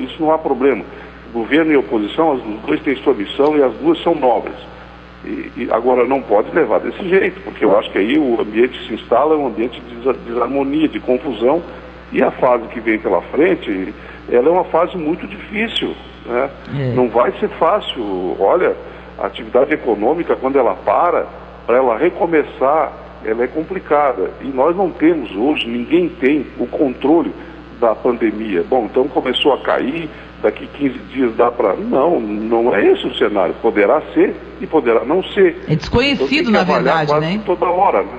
isso 0.00 0.16
não 0.20 0.30
há 0.30 0.38
problema. 0.38 0.84
Governo 1.32 1.72
e 1.72 1.76
oposição, 1.76 2.34
os 2.34 2.42
dois 2.64 2.80
têm 2.82 2.94
sua 2.96 3.12
missão 3.12 3.56
e 3.56 3.62
as 3.62 3.72
duas 3.74 4.00
são 4.02 4.14
nobres. 4.14 4.54
E, 5.24 5.50
e, 5.56 5.68
agora 5.72 6.06
não 6.06 6.22
pode 6.22 6.54
levar 6.54 6.80
desse 6.80 7.08
jeito, 7.08 7.40
porque 7.40 7.64
eu 7.64 7.76
acho 7.76 7.90
que 7.90 7.98
aí 7.98 8.16
o 8.16 8.40
ambiente 8.40 8.78
se 8.86 8.94
instala, 8.94 9.34
é 9.34 9.38
um 9.38 9.46
ambiente 9.46 9.80
de 9.80 10.12
desarmonia, 10.26 10.86
de 10.86 11.00
confusão, 11.00 11.62
e 12.12 12.22
a 12.22 12.30
fase 12.30 12.68
que 12.68 12.78
vem 12.78 12.98
pela 12.98 13.20
frente, 13.22 13.92
ela 14.30 14.48
é 14.48 14.50
uma 14.50 14.64
fase 14.64 14.96
muito 14.96 15.26
difícil. 15.26 15.94
Né? 16.26 16.50
É. 16.78 16.94
Não 16.94 17.08
vai 17.08 17.32
ser 17.40 17.48
fácil. 17.48 18.36
Olha, 18.38 18.76
a 19.18 19.26
atividade 19.26 19.72
econômica, 19.72 20.36
quando 20.36 20.58
ela 20.58 20.74
para, 20.74 21.26
para 21.66 21.76
ela 21.78 21.96
recomeçar, 21.96 22.92
ela 23.24 23.44
é 23.44 23.46
complicada. 23.46 24.30
E 24.40 24.48
nós 24.48 24.76
não 24.76 24.90
temos 24.90 25.34
hoje, 25.34 25.66
ninguém 25.66 26.08
tem 26.08 26.46
o 26.58 26.66
controle 26.66 27.32
da 27.80 27.94
pandemia. 27.94 28.64
Bom, 28.68 28.86
então 28.90 29.08
começou 29.08 29.52
a 29.52 29.58
cair, 29.62 30.08
daqui 30.42 30.66
15 30.66 30.98
dias 31.12 31.36
dá 31.36 31.50
para. 31.50 31.74
Não, 31.74 32.20
não 32.20 32.74
é 32.74 32.86
esse 32.86 33.06
o 33.06 33.14
cenário. 33.14 33.54
Poderá 33.62 34.02
ser 34.12 34.34
e 34.60 34.66
poderá 34.66 35.04
não 35.04 35.22
ser. 35.22 35.64
É 35.68 35.74
desconhecido, 35.74 36.50
então, 36.50 36.52
na 36.52 36.64
verdade, 36.64 37.12
né? 37.20 37.40
Toda 37.44 37.66
hora, 37.66 38.02
né? 38.02 38.18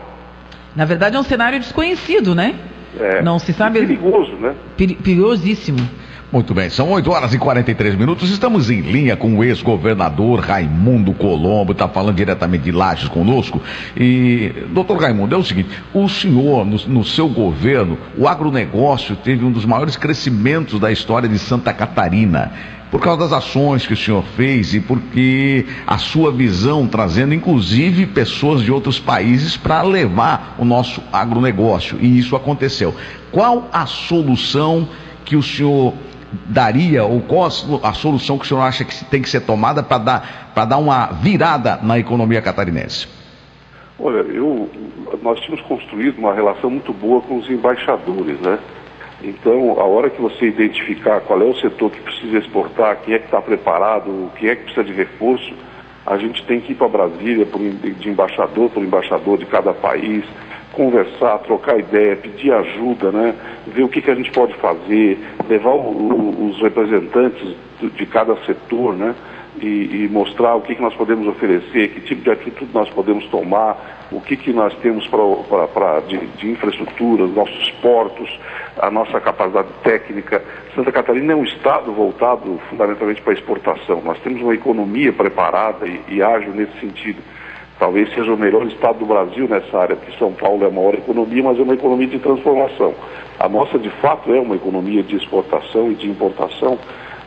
Na 0.76 0.86
verdade, 0.86 1.16
é 1.16 1.20
um 1.20 1.24
cenário 1.24 1.60
desconhecido, 1.60 2.36
né? 2.36 2.56
É, 3.00 3.22
não 3.22 3.40
se 3.40 3.54
sabe. 3.54 3.80
Perigoso, 3.80 4.34
né? 4.34 4.56
Perigosíssimo. 4.78 5.80
Muito 6.36 6.54
bem, 6.54 6.70
são 6.70 6.90
8 6.90 7.10
horas 7.10 7.34
e 7.34 7.38
43 7.38 7.96
minutos. 7.96 8.30
Estamos 8.30 8.70
em 8.70 8.82
linha 8.82 9.16
com 9.16 9.38
o 9.38 9.42
ex-governador 9.42 10.42
Raimundo 10.42 11.14
Colombo, 11.14 11.72
está 11.72 11.88
falando 11.88 12.18
diretamente 12.18 12.66
de 12.66 12.74
Lages 12.74 13.08
conosco. 13.08 13.62
E, 13.96 14.52
doutor 14.74 14.98
Raimundo, 14.98 15.34
é 15.34 15.38
o 15.38 15.44
seguinte: 15.46 15.70
o 15.94 16.10
senhor, 16.10 16.66
no, 16.66 16.76
no, 16.88 17.06
seu 17.06 17.30
governo, 17.30 17.98
o 18.18 18.28
agronegócio 18.28 19.16
teve 19.16 19.46
um 19.46 19.52
dos 19.52 19.64
maiores 19.64 19.96
crescimentos 19.96 20.78
da 20.78 20.92
história 20.92 21.30
de 21.30 21.40
Santa 21.40 21.72
Catarina. 21.72 22.52
Por 22.92 23.00
causa 23.00 23.22
das 23.22 23.32
ações 23.32 23.88
que 23.88 23.94
o 23.94 23.98
senhor 23.98 24.26
fez 24.36 24.74
e 24.74 24.82
porque 24.82 25.66
a 25.88 25.98
sua 25.98 26.34
visão 26.34 26.86
trazendo 26.86 27.34
inclusive 27.34 28.08
pessoas 28.08 28.62
de 28.62 28.74
outros 28.74 29.00
países 29.00 29.56
para 29.56 29.82
levar 29.84 30.54
o 30.60 30.66
nosso 30.66 31.02
agronegócio. 31.14 31.98
E 32.02 32.20
isso 32.20 32.36
aconteceu. 32.36 32.94
Qual 33.32 33.70
a 33.72 33.86
solução 33.86 34.90
que 35.24 35.36
o 35.36 35.42
senhor 35.42 35.94
daria, 36.46 37.04
ou 37.04 37.22
qual 37.22 37.46
a 37.46 37.94
solução 37.94 38.38
que 38.38 38.46
o 38.46 38.48
senhor 38.48 38.62
acha 38.62 38.84
que 38.84 39.06
tem 39.06 39.22
que 39.22 39.30
ser 39.30 39.42
tomada 39.42 39.82
para 39.82 39.98
dar, 39.98 40.54
dar 40.68 40.78
uma 40.78 41.08
virada 41.08 41.80
na 41.82 41.98
economia 42.00 42.42
catarinense? 42.42 43.08
Olha, 43.98 44.22
eu, 44.30 44.70
nós 45.22 45.40
tínhamos 45.40 45.62
construído 45.66 46.18
uma 46.20 46.34
relação 46.34 46.70
muito 46.70 46.92
boa 46.92 47.22
com 47.22 47.38
os 47.38 47.50
embaixadores, 47.50 48.40
né? 48.42 48.60
Então, 49.24 49.80
a 49.80 49.86
hora 49.86 50.10
que 50.10 50.22
você 50.22 50.48
identificar 50.48 51.22
qual 51.22 51.42
é 51.42 51.46
o 51.46 51.56
setor 51.56 51.90
que 51.90 52.02
precisa 52.02 52.38
exportar, 52.38 52.98
quem 52.98 53.16
é 53.16 53.20
que 53.20 53.26
está 53.26 53.42
preparado, 53.42 54.30
quem 54.38 54.50
é 54.50 54.56
que 54.56 54.64
precisa 54.64 54.84
de 54.84 54.94
reforço, 54.94 55.54
a 56.06 56.18
gente 56.18 56.44
tem 56.46 56.60
que 56.60 56.74
ir 56.74 56.76
para 56.76 56.88
Brasília 56.88 57.46
por, 57.46 57.60
de 57.60 58.10
embaixador 58.10 58.70
por 58.70 58.84
embaixador 58.84 59.38
de 59.38 59.46
cada 59.46 59.74
país, 59.74 60.24
conversar, 60.76 61.40
trocar 61.40 61.80
ideia, 61.80 62.16
pedir 62.16 62.52
ajuda, 62.54 63.12
né? 63.12 63.34
ver 63.68 63.84
o 63.84 63.90
que, 63.90 64.02
que 64.02 64.12
a 64.12 64.16
gente 64.16 64.32
pode 64.32 64.54
fazer, 64.56 65.18
levar 65.50 65.72
o, 65.72 65.90
o, 65.90 66.50
os 66.50 66.62
representantes 66.62 67.56
de 67.82 68.06
cada 68.06 68.36
setor, 68.46 68.96
né? 68.96 69.16
E, 69.62 70.04
e, 70.04 70.10
mostrar 70.12 70.54
o 70.56 70.62
que, 70.62 70.76
que 70.76 70.82
nós 70.82 70.94
podemos 70.96 71.26
oferecer, 71.28 71.88
que 71.88 72.02
tipo 72.02 72.22
de 72.22 72.30
atitude 72.30 72.72
nós 72.74 72.90
podemos 72.90 73.26
tomar, 73.28 74.06
o 74.12 74.20
que, 74.20 74.36
que 74.36 74.52
nós 74.52 74.74
temos 74.80 75.08
pra, 75.08 76.02
de, 76.02 76.18
de 76.18 76.52
infraestrutura, 76.52 77.24
os 77.24 77.34
nossos 77.34 77.72
portos, 77.82 78.30
a 78.78 78.92
nossa 78.92 79.18
capacidade 79.22 79.70
técnica. 79.82 80.44
Santa 80.76 80.92
Catarina 80.92 81.32
é 81.32 81.36
um 81.38 81.46
estado 81.46 81.90
voltado 81.94 82.60
fundamentalmente 82.70 83.22
para 83.22 83.32
exportação. 83.32 84.02
Nós 84.04 84.20
temos 84.20 84.42
uma 84.42 84.54
economia 84.54 85.14
preparada 85.14 85.88
e, 85.88 86.02
e 86.10 86.22
ágil 86.22 86.54
nesse 86.54 86.78
sentido. 86.82 87.22
Talvez 87.80 88.14
seja 88.14 88.34
o 88.34 88.38
melhor 88.38 88.66
estado 88.68 89.00
do 89.00 89.06
Brasil 89.06 89.48
nessa 89.48 89.78
área, 89.78 89.96
porque 89.96 90.18
São 90.18 90.32
Paulo 90.34 90.64
é 90.64 90.68
a 90.68 90.72
maior 90.72 90.94
economia, 90.94 91.44
mas 91.44 91.60
é 91.60 91.62
uma 91.62 91.74
economia 91.74 92.08
de 92.08 92.20
transformação. 92.20 92.94
A 93.40 93.50
nossa, 93.50 93.78
de 93.78 93.90
fato, 94.02 94.34
é 94.34 94.40
uma 94.40 94.56
economia 94.56 95.04
de 95.04 95.16
exportação 95.16 95.92
e 95.92 95.96
de 95.96 96.10
importação, 96.10 96.78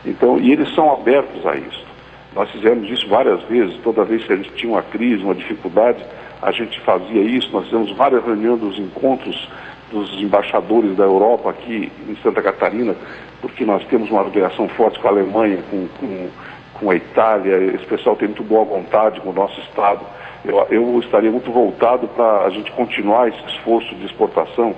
então, 0.05 0.39
e 0.39 0.51
eles 0.51 0.73
são 0.73 0.91
abertos 0.91 1.45
a 1.45 1.55
isso. 1.55 1.85
Nós 2.33 2.49
fizemos 2.51 2.89
isso 2.89 3.07
várias 3.07 3.41
vezes, 3.43 3.77
toda 3.83 4.03
vez 4.03 4.23
que 4.23 4.33
a 4.33 4.35
gente 4.35 4.51
tinha 4.51 4.71
uma 4.71 4.83
crise, 4.83 5.23
uma 5.23 5.35
dificuldade, 5.35 6.03
a 6.41 6.51
gente 6.51 6.79
fazia 6.81 7.21
isso, 7.21 7.51
nós 7.51 7.65
fizemos 7.65 7.91
várias 7.91 8.23
reuniões 8.23 8.59
dos 8.59 8.79
encontros 8.79 9.49
dos 9.91 10.21
embaixadores 10.21 10.95
da 10.95 11.03
Europa 11.03 11.49
aqui 11.49 11.91
em 12.07 12.15
Santa 12.21 12.41
Catarina, 12.41 12.95
porque 13.41 13.65
nós 13.65 13.83
temos 13.85 14.09
uma 14.11 14.21
ligação 14.23 14.67
forte 14.69 14.99
com 14.99 15.07
a 15.07 15.11
Alemanha, 15.11 15.57
com, 15.69 15.87
com, 15.99 16.29
com 16.75 16.91
a 16.91 16.95
Itália, 16.95 17.57
esse 17.75 17.85
pessoal 17.85 18.15
tem 18.15 18.27
muito 18.27 18.43
boa 18.43 18.63
vontade 18.63 19.19
com 19.21 19.29
o 19.29 19.33
nosso 19.33 19.59
Estado. 19.61 20.05
Eu, 20.45 20.65
eu 20.69 20.99
estaria 20.99 21.31
muito 21.31 21.51
voltado 21.51 22.07
para 22.07 22.45
a 22.45 22.49
gente 22.49 22.71
continuar 22.71 23.27
esse 23.27 23.43
esforço 23.47 23.93
de 23.95 24.05
exportação 24.05 24.75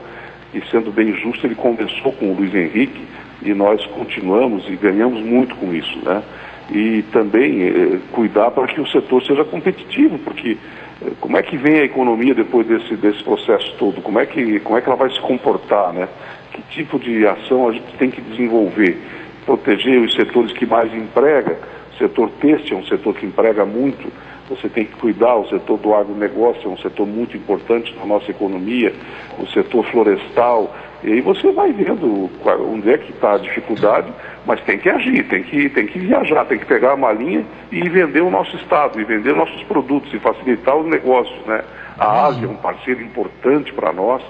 e, 0.53 0.61
sendo 0.69 0.91
bem 0.91 1.13
justo, 1.13 1.45
ele 1.45 1.55
conversou 1.55 2.11
com 2.13 2.31
o 2.31 2.35
Luiz 2.35 2.53
Henrique 2.53 3.05
e 3.41 3.53
nós 3.53 3.85
continuamos 3.87 4.67
e 4.67 4.75
ganhamos 4.75 5.21
muito 5.21 5.55
com 5.55 5.73
isso, 5.73 5.97
né? 6.03 6.21
E 6.69 7.03
também 7.11 7.63
eh, 7.63 7.99
cuidar 8.11 8.51
para 8.51 8.67
que 8.67 8.79
o 8.79 8.87
setor 8.87 9.23
seja 9.23 9.43
competitivo, 9.43 10.17
porque 10.19 10.57
eh, 11.01 11.11
como 11.19 11.37
é 11.37 11.43
que 11.43 11.57
vem 11.57 11.79
a 11.79 11.83
economia 11.83 12.33
depois 12.33 12.65
desse, 12.67 12.95
desse 12.95 13.23
processo 13.23 13.73
todo? 13.77 14.01
Como 14.01 14.19
é, 14.19 14.25
que, 14.25 14.59
como 14.61 14.77
é 14.77 14.81
que 14.81 14.87
ela 14.87 14.95
vai 14.95 15.09
se 15.09 15.19
comportar, 15.19 15.91
né? 15.93 16.07
Que 16.53 16.61
tipo 16.63 16.99
de 16.99 17.25
ação 17.25 17.67
a 17.67 17.71
gente 17.71 17.91
tem 17.97 18.09
que 18.09 18.21
desenvolver? 18.21 18.97
Proteger 19.45 19.99
os 20.01 20.13
setores 20.13 20.51
que 20.53 20.65
mais 20.65 20.93
emprega, 20.93 21.57
o 21.93 21.97
setor 21.97 22.29
têxtil 22.39 22.77
é 22.77 22.79
um 22.79 22.85
setor 22.85 23.15
que 23.15 23.25
emprega 23.25 23.65
muito, 23.65 24.11
você 24.49 24.67
tem 24.67 24.85
que 24.85 24.95
cuidar, 24.97 25.35
o 25.35 25.47
setor 25.47 25.77
do 25.77 25.93
agronegócio 25.93 26.69
é 26.69 26.73
um 26.73 26.77
setor 26.77 27.07
muito 27.07 27.37
importante 27.37 27.95
na 27.97 28.05
nossa 28.05 28.29
economia, 28.29 28.93
o 29.39 29.47
setor 29.47 29.85
florestal, 29.85 30.75
e 31.03 31.13
aí 31.13 31.21
você 31.21 31.51
vai 31.51 31.71
vendo 31.71 32.29
onde 32.69 32.91
é 32.91 32.97
que 32.97 33.11
está 33.11 33.33
a 33.33 33.37
dificuldade, 33.37 34.11
mas 34.45 34.61
tem 34.61 34.77
que 34.77 34.89
agir, 34.89 35.27
tem 35.27 35.41
que, 35.41 35.69
tem 35.69 35.87
que 35.87 35.99
viajar, 35.99 36.45
tem 36.45 36.59
que 36.59 36.65
pegar 36.65 36.91
a 36.91 36.97
malinha 36.97 37.45
e 37.71 37.87
vender 37.89 38.21
o 38.21 38.29
nosso 38.29 38.55
Estado, 38.57 38.99
e 38.99 39.03
vender 39.03 39.33
nossos 39.33 39.63
produtos, 39.63 40.13
e 40.13 40.19
facilitar 40.19 40.75
os 40.75 40.85
negócios. 40.85 41.43
Né? 41.45 41.63
A 41.97 42.25
Ásia 42.25 42.45
é 42.45 42.49
um 42.49 42.55
parceiro 42.55 43.01
importante 43.01 43.71
para 43.73 43.91
nós, 43.91 44.21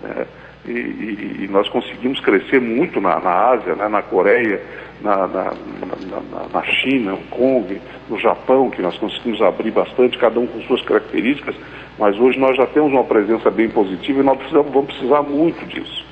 né? 0.00 0.26
E, 0.66 0.70
e, 0.70 1.44
e, 1.44 1.48
nós 1.50 1.68
conseguimos 1.68 2.20
crescer 2.20 2.60
muito 2.60 3.00
na, 3.00 3.18
na 3.18 3.50
Ásia, 3.50 3.74
né? 3.74 3.88
na 3.88 4.02
Coreia, 4.02 4.62
na, 5.02 5.26
na, 5.26 5.44
na, 5.44 6.48
na 6.52 6.62
China, 6.62 7.14
Hong 7.14 7.24
Kong, 7.30 7.80
no 8.08 8.18
Japão, 8.18 8.70
que 8.70 8.80
nós 8.80 8.96
conseguimos 8.96 9.42
abrir 9.42 9.72
bastante, 9.72 10.16
cada 10.18 10.38
um 10.38 10.46
com 10.46 10.60
suas 10.62 10.80
características, 10.82 11.56
mas 11.98 12.16
hoje 12.18 12.38
nós 12.38 12.56
já 12.56 12.66
temos 12.66 12.92
uma 12.92 13.04
presença 13.04 13.50
bem 13.50 13.68
positiva 13.68 14.20
e 14.20 14.22
nós 14.22 14.38
precisamos, 14.38 14.72
vamos 14.72 14.92
precisar 14.92 15.22
muito 15.22 15.66
disso. 15.66 16.04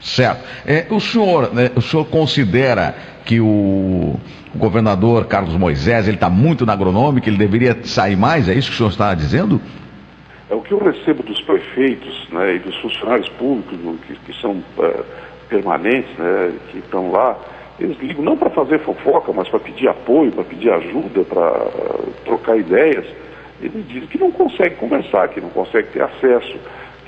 Certo. 0.00 0.44
É, 0.64 0.86
o, 0.88 1.00
senhor, 1.00 1.52
né, 1.52 1.70
o 1.74 1.82
senhor 1.82 2.04
considera 2.06 2.94
que 3.24 3.40
o, 3.40 4.16
o 4.54 4.58
governador 4.58 5.26
Carlos 5.26 5.54
Moisés 5.56 6.06
ele 6.06 6.16
está 6.16 6.30
muito 6.30 6.64
na 6.64 6.72
agronômica, 6.72 7.28
ele 7.28 7.36
deveria 7.36 7.76
sair 7.84 8.16
mais? 8.16 8.48
É 8.48 8.54
isso 8.54 8.68
que 8.68 8.74
o 8.74 8.76
senhor 8.78 8.90
está 8.90 9.12
dizendo? 9.14 9.60
É 10.50 10.54
o 10.54 10.60
que 10.60 10.72
eu 10.72 10.78
recebo 10.78 11.22
dos 11.22 11.40
prefeitos 11.42 12.28
né, 12.30 12.56
e 12.56 12.58
dos 12.58 12.76
funcionários 12.80 13.28
públicos 13.30 13.78
que, 14.06 14.16
que 14.16 14.40
são 14.40 14.62
uh, 14.78 15.04
permanentes, 15.48 16.10
né, 16.18 16.52
que 16.70 16.78
estão 16.78 17.12
lá. 17.12 17.38
Eles 17.78 17.98
ligam 18.00 18.24
não 18.24 18.36
para 18.36 18.50
fazer 18.50 18.80
fofoca, 18.80 19.32
mas 19.32 19.48
para 19.48 19.60
pedir 19.60 19.88
apoio, 19.88 20.32
para 20.32 20.44
pedir 20.44 20.70
ajuda, 20.72 21.22
para 21.24 21.66
uh, 21.66 22.12
trocar 22.24 22.58
ideias. 22.58 23.06
Eles 23.62 23.86
dizem 23.88 24.08
que 24.08 24.18
não 24.18 24.32
conseguem 24.32 24.76
conversar, 24.76 25.28
que 25.28 25.40
não 25.40 25.50
conseguem 25.50 25.90
ter 25.92 26.02
acesso 26.02 26.58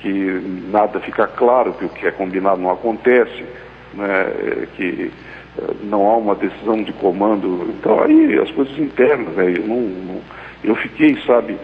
que 0.03 0.67
nada 0.69 0.99
fica 0.99 1.25
claro, 1.25 1.73
que 1.73 1.85
o 1.85 1.89
que 1.89 2.05
é 2.05 2.11
combinado 2.11 2.59
não 2.59 2.71
acontece, 2.71 3.45
né, 3.93 4.67
que 4.75 5.09
eh, 5.57 5.73
não 5.83 6.05
há 6.09 6.17
uma 6.17 6.35
decisão 6.35 6.83
de 6.83 6.91
comando. 6.91 7.69
Então 7.69 8.03
aí 8.03 8.37
as 8.37 8.51
coisas 8.51 8.77
internas, 8.77 9.33
né, 9.33 9.53
eu, 9.57 9.65
não, 9.65 9.79
não, 9.79 10.21
eu 10.61 10.75
fiquei, 10.75 11.15
sabe, 11.25 11.57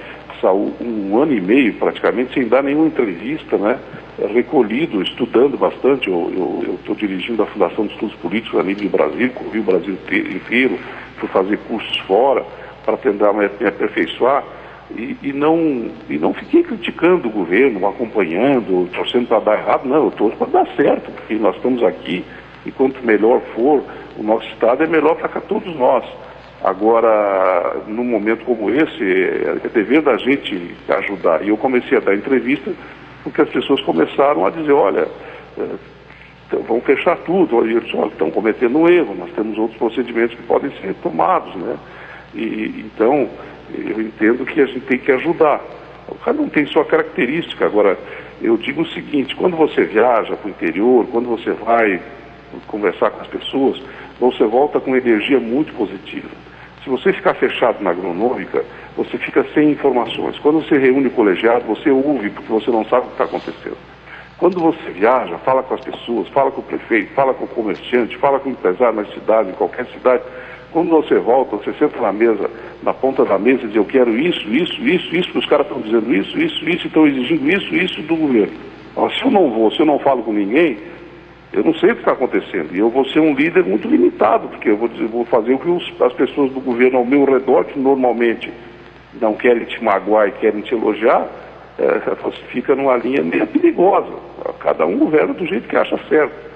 um 0.48 1.22
ano 1.22 1.34
e 1.34 1.42
meio 1.42 1.74
praticamente 1.74 2.34
sem 2.34 2.48
dar 2.48 2.64
nenhuma 2.64 2.88
entrevista, 2.88 3.58
né, 3.58 3.80
recolhido, 4.34 5.02
estudando 5.02 5.58
bastante. 5.58 6.10
Eu 6.10 6.78
estou 6.80 6.96
dirigindo 6.96 7.44
a 7.44 7.46
Fundação 7.46 7.86
de 7.86 7.94
Estudos 7.94 8.16
Políticos 8.16 8.60
a 8.60 8.64
nível 8.64 8.84
do 8.84 8.90
Brasil, 8.90 9.30
corri 9.32 9.60
o 9.60 9.64
Brasil 9.64 9.98
inteiro, 10.10 10.80
fui 11.18 11.30
fazer 11.30 11.58
cursos 11.68 11.98
fora 12.00 12.46
para 12.86 12.98
tentar 12.98 13.34
me 13.34 13.46
aperfeiçoar. 13.46 14.44
E, 14.96 15.16
e, 15.22 15.34
não, 15.34 15.92
e 16.10 16.18
não 16.18 16.34
fiquei 16.34 16.64
criticando 16.64 17.28
o 17.28 17.32
governo, 17.32 17.86
acompanhando, 17.88 18.90
torcendo 18.92 19.28
para 19.28 19.40
dar 19.40 19.60
errado, 19.60 19.86
não, 19.86 20.06
eu 20.06 20.12
torço 20.12 20.36
para 20.38 20.48
dar 20.48 20.68
certo, 20.76 21.12
porque 21.12 21.36
nós 21.36 21.56
estamos 21.58 21.84
aqui 21.84 22.26
e 22.66 22.72
quanto 22.72 23.06
melhor 23.06 23.42
for 23.56 23.84
o 24.18 24.24
nosso 24.24 24.48
Estado, 24.48 24.84
é 24.84 24.88
melhor 24.88 25.16
para 25.16 25.42
todos 25.42 25.74
nós. 25.76 26.04
Agora, 26.64 27.78
num 27.88 28.04
momento 28.04 28.44
como 28.44 28.70
esse, 28.70 29.04
é, 29.04 29.70
dever 29.74 30.02
da 30.02 30.18
gente 30.18 30.76
ajudar. 30.90 31.44
E 31.44 31.50
eu 31.50 31.58
comecei 31.58 31.98
a 31.98 32.02
dar 32.02 32.16
entrevista 32.16 32.72
porque 33.24 33.42
as 33.42 33.50
pessoas 33.50 33.82
começaram 33.82 34.46
a 34.46 34.50
dizer, 34.50 34.72
olha, 34.72 35.08
então, 36.48 36.62
vão 36.64 36.82
fechar 36.82 37.16
tudo, 37.18 37.58
olha, 37.58 37.78
estão 37.78 38.32
cometendo 38.32 38.78
um 38.78 38.90
erro, 38.90 39.16
nós 39.16 39.32
temos 39.34 39.58
outros 39.58 39.78
procedimentos 39.78 40.36
que 40.36 40.44
podem 40.44 40.72
ser 40.82 40.96
tomados, 40.96 41.56
né? 41.56 41.78
E, 42.34 42.86
então, 42.86 43.30
eu 43.74 44.02
entendo 44.02 44.46
que 44.46 44.60
a 44.60 44.66
gente 44.66 44.82
tem 44.82 44.98
que 44.98 45.12
ajudar. 45.12 45.62
Cada 46.26 46.42
um 46.42 46.50
tem 46.50 46.66
sua 46.66 46.84
característica. 46.86 47.66
Agora, 47.66 47.98
eu 48.42 48.58
digo 48.58 48.82
o 48.82 48.88
seguinte, 48.88 49.36
quando 49.36 49.56
você 49.56 49.84
viaja 49.84 50.36
para 50.36 50.48
o 50.48 50.50
interior, 50.50 51.06
quando 51.12 51.28
você 51.30 51.52
vai 51.52 52.02
conversar 52.68 53.12
com 53.12 53.22
as 53.22 53.28
pessoas, 53.28 53.82
você 54.20 54.44
volta 54.44 54.80
com 54.80 54.96
energia 54.96 55.40
muito 55.40 55.72
positiva. 55.74 56.30
Se 56.84 56.90
você 56.90 57.12
ficar 57.14 57.34
fechado 57.36 57.84
na 57.84 57.90
agronômica, 57.90 58.64
você 58.96 59.18
fica 59.18 59.46
sem 59.54 59.72
informações. 59.72 60.40
Quando 60.40 60.62
você 60.62 60.78
reúne 60.78 61.08
o 61.08 61.12
colegiado, 61.12 61.66
você 61.66 61.90
ouve, 61.90 62.30
porque 62.30 62.52
você 62.52 62.72
não 62.72 62.86
sabe 62.86 63.04
o 63.04 63.08
que 63.08 63.12
está 63.14 63.26
acontecendo. 63.26 63.78
Quando 64.38 64.60
você 64.60 64.90
viaja, 64.92 65.38
fala 65.40 65.62
com 65.64 65.74
as 65.74 65.82
pessoas, 65.82 66.30
fala 66.30 66.50
com 66.52 66.62
o 66.62 66.64
prefeito, 66.64 67.14
fala 67.14 67.34
com 67.34 67.44
o 67.44 67.48
comerciante, 67.48 68.16
fala 68.18 68.40
com 68.40 68.50
o 68.50 68.52
empresário 68.54 68.96
na 68.96 69.06
cidade, 69.06 69.50
em 69.50 69.54
qualquer 69.54 69.86
cidade, 69.88 70.24
quando 70.72 70.90
você 70.90 71.18
volta, 71.18 71.58
você 71.58 71.74
senta 71.74 72.00
na 72.00 72.14
mesa, 72.14 72.50
na 72.84 72.94
ponta 72.94 73.26
da 73.26 73.40
mesa 73.40 73.64
e 73.64 73.68
diz, 73.68 73.76
eu 73.76 73.86
quero 73.86 74.16
isso, 74.18 74.48
isso, 74.50 74.82
isso, 74.82 75.16
isso, 75.16 75.38
os 75.38 75.46
caras 75.48 75.66
estão 75.66 75.82
dizendo 75.82 76.14
isso, 76.14 76.40
isso, 76.40 76.70
isso, 76.70 76.88
estão 76.88 77.08
exigindo 77.08 77.50
isso, 77.50 77.76
isso 77.76 78.02
do 78.04 78.16
governo. 78.16 78.54
se 79.18 79.24
eu 79.24 79.32
não 79.32 79.50
vou, 79.50 79.72
se 79.72 79.80
eu 79.80 79.86
não 79.86 79.98
falo 80.00 80.22
com 80.22 80.32
ninguém, 80.32 80.78
eu 81.52 81.64
não 81.64 81.74
sei 81.74 81.92
o 81.92 81.96
que 81.96 82.02
está 82.02 82.12
acontecendo. 82.12 82.76
E 82.76 82.80
eu 82.80 82.90
vou 82.90 83.06
ser 83.06 83.20
um 83.20 83.34
líder 83.34 83.64
muito 83.64 83.88
limitado, 83.88 84.48
porque 84.50 84.70
eu 84.70 84.78
vou, 84.78 84.88
dizer, 84.88 85.08
vou 85.08 85.26
fazer 85.26 85.54
o 85.54 85.60
que 85.60 85.70
os, 85.70 86.02
as 86.02 86.14
pessoas 86.14 86.52
do 86.52 86.60
governo 86.60 87.00
ao 87.00 87.06
meu 87.06 87.26
redor, 87.26 87.66
que 87.66 87.80
normalmente 87.80 88.52
não 89.20 89.34
querem 89.34 89.66
te 89.66 89.84
magoar 89.84 90.28
e 90.28 90.32
querem 90.34 90.62
te 90.62 90.74
elogiar, 90.74 91.28
é, 91.80 92.16
fica 92.52 92.76
numa 92.76 92.96
linha 92.98 93.24
meio 93.24 93.48
perigosa. 93.48 94.14
Cada 94.60 94.86
um 94.86 94.98
governa 94.98 95.34
do 95.34 95.46
jeito 95.46 95.68
que 95.68 95.76
acha 95.76 95.98
certo. 96.08 96.50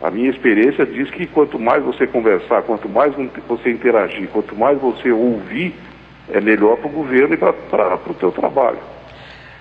A 0.00 0.10
minha 0.10 0.30
experiência 0.30 0.84
diz 0.84 1.10
que 1.10 1.26
quanto 1.26 1.58
mais 1.58 1.82
você 1.82 2.06
conversar, 2.06 2.62
quanto 2.62 2.88
mais 2.88 3.14
você 3.48 3.70
interagir, 3.70 4.28
quanto 4.28 4.54
mais 4.54 4.78
você 4.80 5.10
ouvir, 5.12 5.74
é 6.28 6.40
melhor 6.40 6.76
para 6.76 6.88
o 6.88 6.92
governo 6.92 7.34
e 7.34 7.36
para 7.36 7.50
o 8.06 8.14
teu 8.14 8.32
trabalho. 8.32 8.78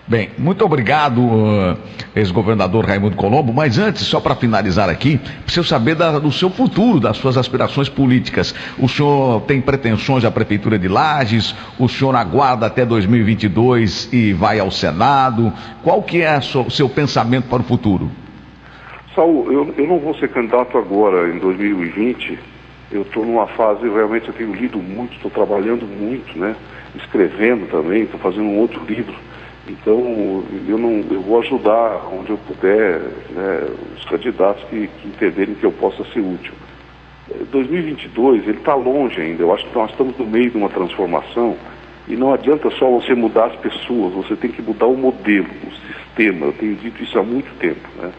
Bem, 0.07 0.29
muito 0.37 0.65
obrigado, 0.65 1.21
uh, 1.21 1.77
ex-governador 2.15 2.85
Raimundo 2.85 3.15
Colombo. 3.15 3.53
Mas 3.53 3.77
antes, 3.77 4.01
só 4.03 4.19
para 4.19 4.35
finalizar 4.35 4.89
aqui, 4.89 5.19
preciso 5.43 5.67
saber 5.67 5.95
da, 5.95 6.19
do 6.19 6.31
seu 6.31 6.49
futuro, 6.49 6.99
das 6.99 7.17
suas 7.17 7.37
aspirações 7.37 7.87
políticas. 7.87 8.53
O 8.79 8.89
senhor 8.89 9.41
tem 9.41 9.61
pretensões 9.61 10.25
à 10.25 10.31
Prefeitura 10.31 10.77
de 10.77 10.87
Lages? 10.87 11.55
O 11.79 11.87
senhor 11.87 12.15
aguarda 12.15 12.65
até 12.65 12.85
2022 12.85 14.09
e 14.11 14.33
vai 14.33 14.59
ao 14.59 14.71
Senado? 14.71 15.53
Qual 15.83 16.01
que 16.01 16.21
é 16.21 16.37
o 16.37 16.69
seu 16.69 16.89
pensamento 16.89 17.47
para 17.47 17.61
o 17.61 17.65
futuro? 17.65 18.09
Saul, 19.15 19.51
eu, 19.51 19.73
eu 19.77 19.87
não 19.87 19.99
vou 19.99 20.15
ser 20.15 20.29
candidato 20.29 20.77
agora, 20.77 21.29
em 21.29 21.37
2020. 21.37 22.39
Eu 22.91 23.03
estou 23.03 23.25
numa 23.25 23.47
fase, 23.47 23.87
realmente 23.87 24.27
eu 24.27 24.33
tenho 24.33 24.53
lido 24.53 24.77
muito, 24.77 25.13
estou 25.15 25.31
trabalhando 25.31 25.85
muito, 25.85 26.37
né? 26.37 26.55
Escrevendo 26.95 27.69
também, 27.69 28.03
estou 28.03 28.19
fazendo 28.19 28.43
um 28.43 28.57
outro 28.57 28.83
livro. 28.85 29.13
Então, 29.67 30.43
eu, 30.67 30.77
não, 30.77 31.03
eu 31.11 31.21
vou 31.21 31.39
ajudar 31.39 32.07
onde 32.11 32.31
eu 32.31 32.37
puder 32.37 32.99
né, 33.29 33.67
os 33.95 34.03
candidatos 34.05 34.63
que, 34.65 34.87
que 34.87 35.07
entenderem 35.07 35.55
que 35.55 35.63
eu 35.63 35.71
possa 35.71 36.03
ser 36.05 36.19
útil. 36.19 36.53
2022, 37.51 38.47
ele 38.47 38.57
está 38.57 38.73
longe 38.75 39.21
ainda. 39.21 39.43
Eu 39.43 39.53
acho 39.53 39.65
que 39.65 39.75
nós 39.75 39.91
estamos 39.91 40.17
no 40.17 40.25
meio 40.25 40.49
de 40.49 40.57
uma 40.57 40.69
transformação 40.69 41.55
e 42.07 42.15
não 42.15 42.33
adianta 42.33 42.69
só 42.71 42.89
você 42.89 43.13
mudar 43.13 43.45
as 43.45 43.55
pessoas, 43.57 44.13
você 44.13 44.35
tem 44.35 44.51
que 44.51 44.61
mudar 44.61 44.87
o 44.87 44.97
modelo, 44.97 45.47
o 45.67 45.71
sistema. 45.71 46.47
Eu 46.47 46.53
tenho 46.53 46.75
dito 46.75 47.01
isso 47.03 47.17
há 47.17 47.23
muito 47.23 47.55
tempo. 47.59 47.87
Né? 47.97 48.11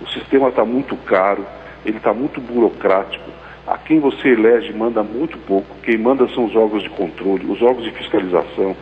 O 0.00 0.06
sistema 0.08 0.48
está 0.48 0.64
muito 0.64 0.96
caro, 0.96 1.46
ele 1.84 1.96
está 1.96 2.12
muito 2.12 2.40
burocrático. 2.40 3.30
A 3.66 3.76
quem 3.76 4.00
você 4.00 4.28
elege 4.28 4.72
manda 4.72 5.02
muito 5.02 5.38
pouco. 5.38 5.76
Quem 5.82 5.98
manda 5.98 6.26
são 6.28 6.46
os 6.46 6.56
órgãos 6.56 6.82
de 6.82 6.90
controle, 6.90 7.46
os 7.46 7.60
órgãos 7.62 7.84
de 7.84 7.92
fiscalização. 7.92 8.74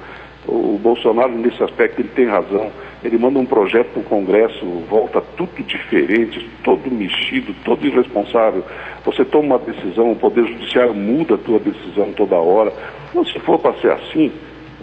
O 0.48 0.78
Bolsonaro, 0.80 1.32
nesse 1.32 1.62
aspecto, 1.62 2.00
ele 2.00 2.08
tem 2.08 2.26
razão. 2.26 2.70
Ele 3.02 3.18
manda 3.18 3.38
um 3.38 3.46
projeto 3.46 3.88
para 3.88 4.00
o 4.00 4.04
Congresso, 4.04 4.64
volta 4.88 5.20
tudo 5.36 5.62
diferente, 5.62 6.48
todo 6.62 6.90
mexido, 6.90 7.54
todo 7.64 7.84
irresponsável. 7.86 8.64
Você 9.04 9.24
toma 9.24 9.56
uma 9.56 9.58
decisão, 9.58 10.12
o 10.12 10.16
Poder 10.16 10.46
Judiciário 10.46 10.94
muda 10.94 11.34
a 11.34 11.38
tua 11.38 11.58
decisão 11.58 12.12
toda 12.12 12.36
hora. 12.36 12.72
Então, 13.10 13.24
se 13.24 13.38
for 13.40 13.58
para 13.58 13.74
ser 13.74 13.90
assim, 13.90 14.32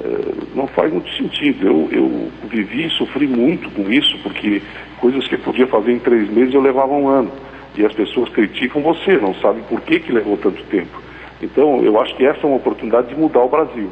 eh, 0.01 0.33
não 0.53 0.67
faz 0.67 0.91
muito 0.91 1.09
sentido. 1.15 1.65
Eu, 1.65 1.89
eu 1.91 2.31
vivi 2.49 2.87
e 2.87 2.89
sofri 2.91 3.27
muito 3.27 3.69
com 3.71 3.91
isso, 3.91 4.17
porque 4.21 4.61
coisas 4.99 5.27
que 5.27 5.35
eu 5.35 5.39
podia 5.39 5.67
fazer 5.67 5.93
em 5.93 5.99
três 5.99 6.29
meses 6.29 6.53
eu 6.53 6.61
levava 6.61 6.93
um 6.93 7.07
ano. 7.07 7.31
E 7.75 7.85
as 7.85 7.93
pessoas 7.93 8.29
criticam 8.29 8.81
você, 8.81 9.17
não 9.17 9.33
sabem 9.35 9.63
por 9.63 9.81
que, 9.81 9.99
que 9.99 10.11
levou 10.11 10.37
tanto 10.37 10.61
tempo. 10.63 11.01
Então, 11.41 11.83
eu 11.83 11.99
acho 11.99 12.15
que 12.15 12.25
essa 12.25 12.39
é 12.43 12.45
uma 12.45 12.57
oportunidade 12.57 13.09
de 13.09 13.15
mudar 13.15 13.43
o 13.43 13.49
Brasil. 13.49 13.89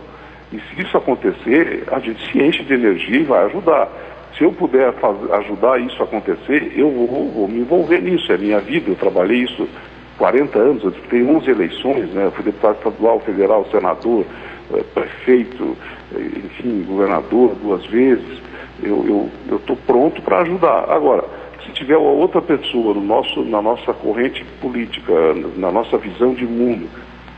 E 0.52 0.60
se 0.60 0.82
isso 0.82 0.98
acontecer, 0.98 1.84
a 1.88 2.00
gente 2.00 2.30
se 2.30 2.42
enche 2.42 2.64
de 2.64 2.74
energia 2.74 3.20
e 3.20 3.24
vai 3.24 3.46
ajudar. 3.46 3.90
Se 4.38 4.44
eu 4.44 4.52
puder 4.52 4.94
fazer, 4.94 5.32
ajudar 5.34 5.80
isso 5.80 6.02
a 6.02 6.06
acontecer, 6.06 6.74
eu 6.76 6.90
vou, 6.90 7.30
vou, 7.30 7.48
me 7.48 7.60
envolver 7.60 8.02
nisso. 8.02 8.32
É 8.32 8.38
minha 8.38 8.60
vida. 8.60 8.90
Eu 8.90 8.96
trabalhei 8.96 9.44
isso 9.44 9.68
40 10.18 10.60
anos. 10.60 10.84
Eu 10.84 10.92
disputei 10.92 11.24
11 11.24 11.50
eleições. 11.50 12.14
Né? 12.14 12.26
Eu 12.26 12.32
fui 12.32 12.44
deputado 12.44 12.78
estadual, 12.78 13.20
federal, 13.22 13.66
senador, 13.72 14.26
eh, 14.74 14.84
prefeito, 14.94 15.78
eh, 16.16 16.40
enfim, 16.46 16.84
governador 16.88 17.56
duas 17.56 17.86
vezes. 17.86 18.42
Eu 18.84 19.30
estou 19.52 19.76
pronto 19.86 20.22
para 20.22 20.42
ajudar. 20.42 20.90
Agora, 20.90 21.24
se 21.64 21.72
tiver 21.74 21.98
outra 21.98 22.42
pessoa 22.42 22.94
no 22.94 23.02
nosso, 23.02 23.44
na 23.44 23.62
nossa 23.62 23.94
corrente 23.94 24.44
política, 24.60 25.14
na 25.56 25.72
nossa 25.72 25.98
visão 25.98 26.34
de 26.34 26.46
mundo, 26.46 26.90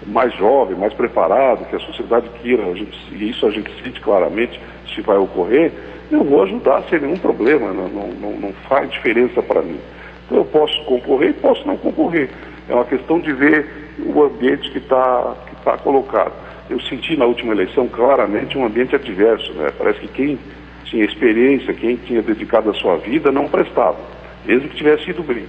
mais 0.08 0.34
jovem, 0.36 0.78
mais 0.78 0.94
preparado, 0.94 1.68
que 1.70 1.76
a 1.76 1.80
sociedade 1.80 2.28
queira, 2.42 2.66
a 2.66 2.74
gente, 2.74 2.98
e 3.12 3.30
isso 3.30 3.46
a 3.46 3.52
gente 3.52 3.72
sente 3.84 4.00
claramente 4.02 4.60
se 4.94 5.02
vai 5.02 5.18
ocorrer, 5.18 5.72
eu 6.12 6.24
vou 6.24 6.44
ajudar 6.44 6.84
sem 6.90 7.00
nenhum 7.00 7.18
problema, 7.18 7.74
não, 7.74 7.88
não, 7.90 8.32
não 8.34 8.54
faz 8.68 8.90
diferença 8.92 9.42
para 9.42 9.62
mim. 9.62 9.80
Então 10.26 10.38
eu 10.38 10.46
posso 10.46 10.84
concorrer 10.86 11.30
e 11.30 11.34
posso 11.34 11.66
não 11.68 11.78
concorrer. 11.78 12.30
É 12.70 12.74
uma 12.74 12.86
questão 12.86 13.20
de 13.20 13.34
ver 13.34 13.68
o 14.00 14.24
ambiente 14.24 14.70
que 14.72 14.78
está 14.78 15.36
que 15.48 15.56
tá 15.64 15.78
colocado. 15.78 16.34
Eu 16.70 16.80
senti 16.82 17.18
na 17.18 17.26
última 17.26 17.54
eleição 17.54 17.88
claramente 17.88 18.58
um 18.58 18.66
ambiente 18.66 18.96
adverso. 18.96 19.52
Né? 19.54 19.70
Parece 19.78 20.00
que 20.00 20.08
quem 20.08 20.40
tinha 20.86 21.06
experiência, 21.06 21.74
quem 21.74 21.96
tinha 21.96 22.22
dedicado 22.22 22.70
a 22.70 22.74
sua 22.74 22.98
vida, 22.98 23.32
não 23.32 23.48
prestava, 23.48 23.98
mesmo 24.46 24.70
que 24.70 24.76
tivesse 24.76 25.10
ido 25.10 25.24
bem. 25.24 25.46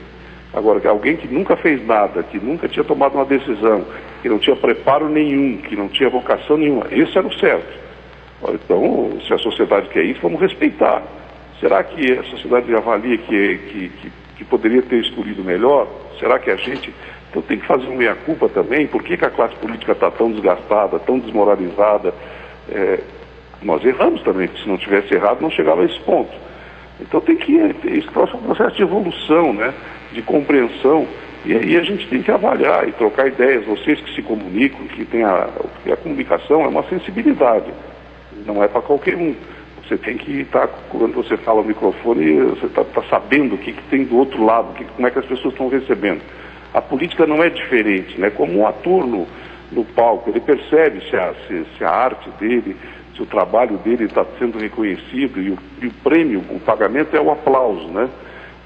Agora, 0.55 0.89
alguém 0.89 1.17
que 1.17 1.27
nunca 1.27 1.57
fez 1.57 1.85
nada, 1.85 2.23
que 2.23 2.39
nunca 2.39 2.69
tinha 2.69 2.85
tomado 2.85 3.17
uma 3.17 3.25
decisão, 3.25 3.85
que 4.23 4.29
não 4.29 4.39
tinha 4.39 4.55
preparo 4.55 5.09
nenhum, 5.09 5.57
que 5.59 5.75
não 5.75 5.89
tinha 5.89 6.09
vocação 6.09 6.57
nenhuma, 6.57 6.87
esse 6.93 7.17
era 7.19 7.27
o 7.27 7.39
certo. 7.39 7.85
Então, 8.51 9.19
se 9.27 9.33
a 9.33 9.39
sociedade 9.39 9.89
quer 9.89 10.05
isso, 10.05 10.21
vamos 10.23 10.41
respeitar. 10.41 11.03
Será 11.61 11.83
que 11.83 12.13
a 12.13 12.23
sociedade 12.25 12.75
avalia 12.75 13.17
que, 13.19 13.59
que, 13.59 13.89
que, 13.89 14.13
que 14.37 14.45
poderia 14.45 14.83
ter 14.83 15.01
escolhido 15.01 15.43
melhor? 15.43 15.89
Será 16.19 16.39
que 16.39 16.51
a 16.51 16.57
gente. 16.57 16.93
Então 17.31 17.43
tem 17.43 17.59
que 17.59 17.67
fazer 17.67 17.87
uma 17.87 17.97
meia-culpa 17.97 18.49
também. 18.49 18.87
Por 18.87 19.03
que, 19.03 19.17
que, 19.17 19.25
a 19.25 19.31
classe 19.31 19.55
política 19.57 19.93
está 19.93 20.11
tão 20.11 20.31
desgastada, 20.31 20.99
tão 21.01 21.19
desmoralizada? 21.19 22.15
É, 22.71 23.01
nós 23.63 23.85
erramos 23.85 24.23
também, 24.23 24.49
se 24.49 24.69
não 24.69 24.77
tivesse 24.77 25.15
errado, 25.15 25.41
não 25.41 25.51
chegava 25.51 25.83
a 25.83 25.85
esse 25.85 25.99
ponto. 26.01 26.33
Então 27.01 27.21
tem 27.21 27.37
que. 27.37 27.53
Isso 27.53 28.09
é 28.15 28.37
um 28.37 28.43
processo 28.43 28.77
de 28.77 28.83
evolução, 28.83 29.53
né? 29.53 29.75
de 30.15 30.23
compreensão. 30.23 31.07
E 31.45 31.55
aí 31.55 31.77
a 31.77 31.83
gente 31.83 32.07
tem 32.09 32.23
que 32.23 32.31
avaliar 32.31 32.89
e 32.89 32.93
trocar 32.93 33.27
ideias. 33.27 33.67
Vocês 33.67 34.01
que 34.01 34.15
se 34.15 34.23
comunicam, 34.23 34.87
que 34.87 35.05
tem 35.05 35.23
a, 35.25 35.51
a 35.93 35.97
comunicação 35.97 36.63
é 36.63 36.69
uma 36.69 36.85
sensibilidade, 36.85 37.71
não 38.47 38.63
é 38.63 38.69
para 38.69 38.81
qualquer 38.81 39.17
um. 39.17 39.35
Você 39.83 39.99
tem 39.99 40.17
que 40.17 40.41
estar, 40.41 40.67
tá, 40.67 40.75
quando 40.89 41.13
você 41.13 41.37
fala 41.37 41.61
o 41.61 41.65
microfone, 41.65 42.41
você 42.41 42.65
está 42.65 42.83
tá 42.85 43.03
sabendo 43.11 43.57
o 43.57 43.59
que, 43.59 43.73
que, 43.73 43.83
tem 43.91 44.05
do 44.05 44.17
outro 44.17 44.43
lado, 44.43 44.73
que, 44.73 44.85
como 44.85 45.07
é 45.07 45.11
que 45.11 45.19
as 45.19 45.27
pessoas 45.27 45.53
estão 45.53 45.69
recebendo. 45.69 46.23
A 46.73 46.81
política 46.81 47.27
não 47.27 47.43
é 47.43 47.51
diferente, 47.51 48.19
né? 48.19 48.31
Como 48.31 48.59
um 48.59 48.67
ator 48.67 49.07
no, 49.07 49.27
no 49.71 49.85
palco, 49.85 50.31
ele 50.31 50.41
percebe 50.41 51.03
se 51.11 51.15
a, 51.15 51.35
se, 51.47 51.67
se 51.77 51.85
a 51.85 51.91
arte 51.91 52.31
dele, 52.41 52.75
se 53.15 53.23
o 53.23 53.27
trabalho 53.27 53.77
dele 53.79 54.05
está 54.05 54.25
sendo 54.39 54.59
reconhecido 54.59 55.41
e 55.41 55.51
o, 55.51 55.59
e 55.81 55.87
o 55.87 55.93
prêmio, 56.03 56.41
o 56.51 56.61
pagamento 56.61 57.17
é 57.17 57.21
o 57.21 57.31
aplauso, 57.31 57.87
né? 57.89 58.09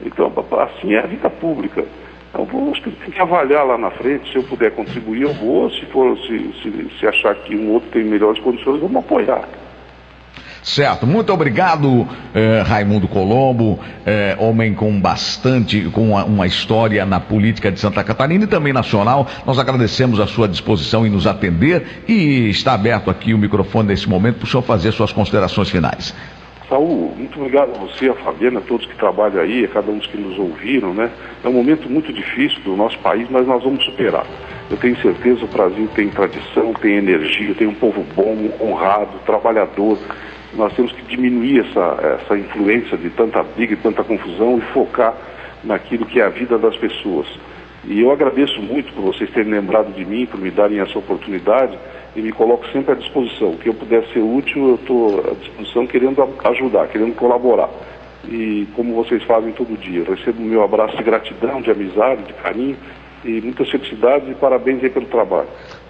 Então, 0.04 0.32
assim 0.60 0.94
é 0.94 1.00
a 1.00 1.06
vida 1.06 1.28
pública. 1.28 1.84
Então, 2.30 2.46
que 2.72 2.90
tem 2.90 3.10
que 3.10 3.20
avaliar 3.20 3.66
lá 3.66 3.76
na 3.76 3.90
frente, 3.90 4.30
se 4.30 4.36
eu 4.36 4.42
puder 4.42 4.70
contribuir, 4.72 5.22
eu 5.22 5.32
vou, 5.34 5.70
se, 5.70 5.84
for, 5.86 6.16
se, 6.18 6.52
se, 6.62 6.98
se 6.98 7.06
achar 7.06 7.34
que 7.34 7.56
um 7.56 7.72
outro 7.72 7.90
tem 7.90 8.04
melhores 8.04 8.40
condições, 8.40 8.80
vamos 8.80 8.96
apoiar. 8.96 9.48
Certo, 10.68 11.06
muito 11.06 11.32
obrigado, 11.32 12.06
eh, 12.34 12.60
Raimundo 12.60 13.08
Colombo, 13.08 13.80
eh, 14.04 14.36
homem 14.38 14.74
com 14.74 15.00
bastante, 15.00 15.88
com 15.88 16.10
uma, 16.10 16.26
uma, 16.26 16.46
história 16.46 17.06
na 17.06 17.18
política 17.18 17.72
de 17.72 17.80
Santa 17.80 18.04
Catarina 18.04 18.44
e 18.44 18.46
também 18.46 18.70
nacional. 18.70 19.26
Nós 19.46 19.58
agradecemos 19.58 20.20
a 20.20 20.26
sua 20.26 20.46
disposição 20.46 21.06
em 21.06 21.10
nos 21.10 21.26
atender 21.26 22.04
e 22.06 22.50
está 22.50 22.74
aberto 22.74 23.10
aqui 23.10 23.32
o 23.32 23.38
microfone 23.38 23.88
nesse 23.88 24.06
momento 24.06 24.40
para 24.40 24.44
o 24.44 24.46
senhor 24.46 24.62
fazer 24.62 24.92
suas 24.92 25.10
considerações 25.10 25.70
finais. 25.70 26.14
Saúl, 26.68 27.14
muito 27.16 27.40
obrigado 27.40 27.70
a 27.74 27.78
você, 27.78 28.10
a 28.10 28.14
Fabiana, 28.16 28.58
a 28.58 28.62
todos 28.62 28.84
que 28.84 28.94
trabalham 28.94 29.40
aí, 29.40 29.64
a 29.64 29.68
cada 29.68 29.90
um 29.90 29.96
dos 29.96 30.06
que 30.06 30.18
nos 30.18 30.38
ouviram, 30.38 30.92
né? 30.92 31.10
É 31.42 31.48
um 31.48 31.54
momento 31.54 31.88
muito 31.88 32.12
difícil 32.12 32.60
do 32.62 32.76
nosso 32.76 32.98
país, 32.98 33.26
mas 33.30 33.46
nós 33.46 33.64
vamos 33.64 33.82
superar. 33.86 34.26
Eu 34.70 34.76
tenho 34.76 35.00
certeza 35.00 35.46
o 35.46 35.48
Brasil 35.48 35.88
tem 35.94 36.10
tradição, 36.10 36.74
tem 36.74 36.96
energia, 36.96 37.54
tem 37.54 37.66
um 37.66 37.74
povo 37.74 38.04
bom, 38.14 38.50
honrado, 38.60 39.12
trabalhador. 39.24 39.96
Nós 40.58 40.72
temos 40.74 40.90
que 40.90 41.02
diminuir 41.02 41.60
essa, 41.60 42.18
essa 42.20 42.36
influência 42.36 42.98
de 42.98 43.08
tanta 43.10 43.40
briga 43.44 43.74
e 43.74 43.76
tanta 43.76 44.02
confusão 44.02 44.58
e 44.58 44.60
focar 44.72 45.14
naquilo 45.62 46.04
que 46.04 46.20
é 46.20 46.24
a 46.24 46.28
vida 46.28 46.58
das 46.58 46.76
pessoas. 46.76 47.28
E 47.84 48.00
eu 48.00 48.10
agradeço 48.10 48.60
muito 48.60 48.92
por 48.92 49.02
vocês 49.02 49.30
terem 49.30 49.52
lembrado 49.52 49.94
de 49.94 50.04
mim, 50.04 50.26
por 50.26 50.40
me 50.40 50.50
darem 50.50 50.80
essa 50.80 50.98
oportunidade 50.98 51.78
e 52.16 52.20
me 52.20 52.32
coloco 52.32 52.66
sempre 52.72 52.90
à 52.90 52.94
disposição. 52.96 53.50
O 53.50 53.56
que 53.56 53.68
eu 53.68 53.74
puder 53.74 54.04
ser 54.08 54.18
útil, 54.18 54.70
eu 54.70 54.74
estou 54.74 55.20
à 55.30 55.34
disposição 55.34 55.86
querendo 55.86 56.28
ajudar, 56.42 56.88
querendo 56.88 57.14
colaborar. 57.14 57.70
E 58.28 58.66
como 58.74 58.96
vocês 58.96 59.22
fazem 59.22 59.52
todo 59.52 59.78
dia, 59.78 60.02
recebo 60.02 60.42
o 60.42 60.44
meu 60.44 60.64
abraço 60.64 60.96
de 60.96 61.04
gratidão, 61.04 61.62
de 61.62 61.70
amizade, 61.70 62.24
de 62.24 62.32
carinho 62.32 62.76
e 63.24 63.40
muitas 63.40 63.70
felicidades 63.70 64.28
e 64.28 64.34
parabéns 64.34 64.82
aí 64.82 64.90
pelo 64.90 65.06
trabalho. 65.06 65.48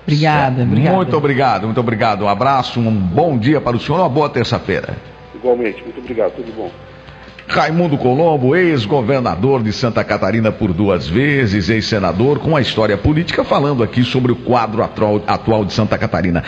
Obrigada, 0.08 0.62
obrigada. 0.62 0.96
Muito 0.96 1.16
obrigado, 1.16 1.64
muito 1.64 1.80
obrigado. 1.80 2.24
Um 2.24 2.28
abraço, 2.28 2.80
um 2.80 2.90
bom 2.90 3.36
dia 3.36 3.60
para 3.60 3.76
o 3.76 3.80
senhor, 3.80 4.00
uma 4.00 4.08
boa 4.08 4.30
terça-feira. 4.30 4.96
Igualmente, 5.34 5.82
muito 5.82 6.00
obrigado, 6.00 6.32
tudo 6.32 6.50
bom. 6.56 6.70
Raimundo 7.46 7.96
Colombo, 7.96 8.54
ex-governador 8.54 9.62
de 9.62 9.72
Santa 9.72 10.04
Catarina 10.04 10.52
por 10.52 10.72
duas 10.72 11.08
vezes, 11.08 11.70
ex-senador, 11.70 12.38
com 12.38 12.54
a 12.54 12.60
história 12.60 12.96
política, 12.96 13.42
falando 13.42 13.82
aqui 13.82 14.02
sobre 14.02 14.32
o 14.32 14.36
quadro 14.36 14.82
atual 14.82 15.64
de 15.64 15.72
Santa 15.72 15.96
Catarina. 15.96 16.44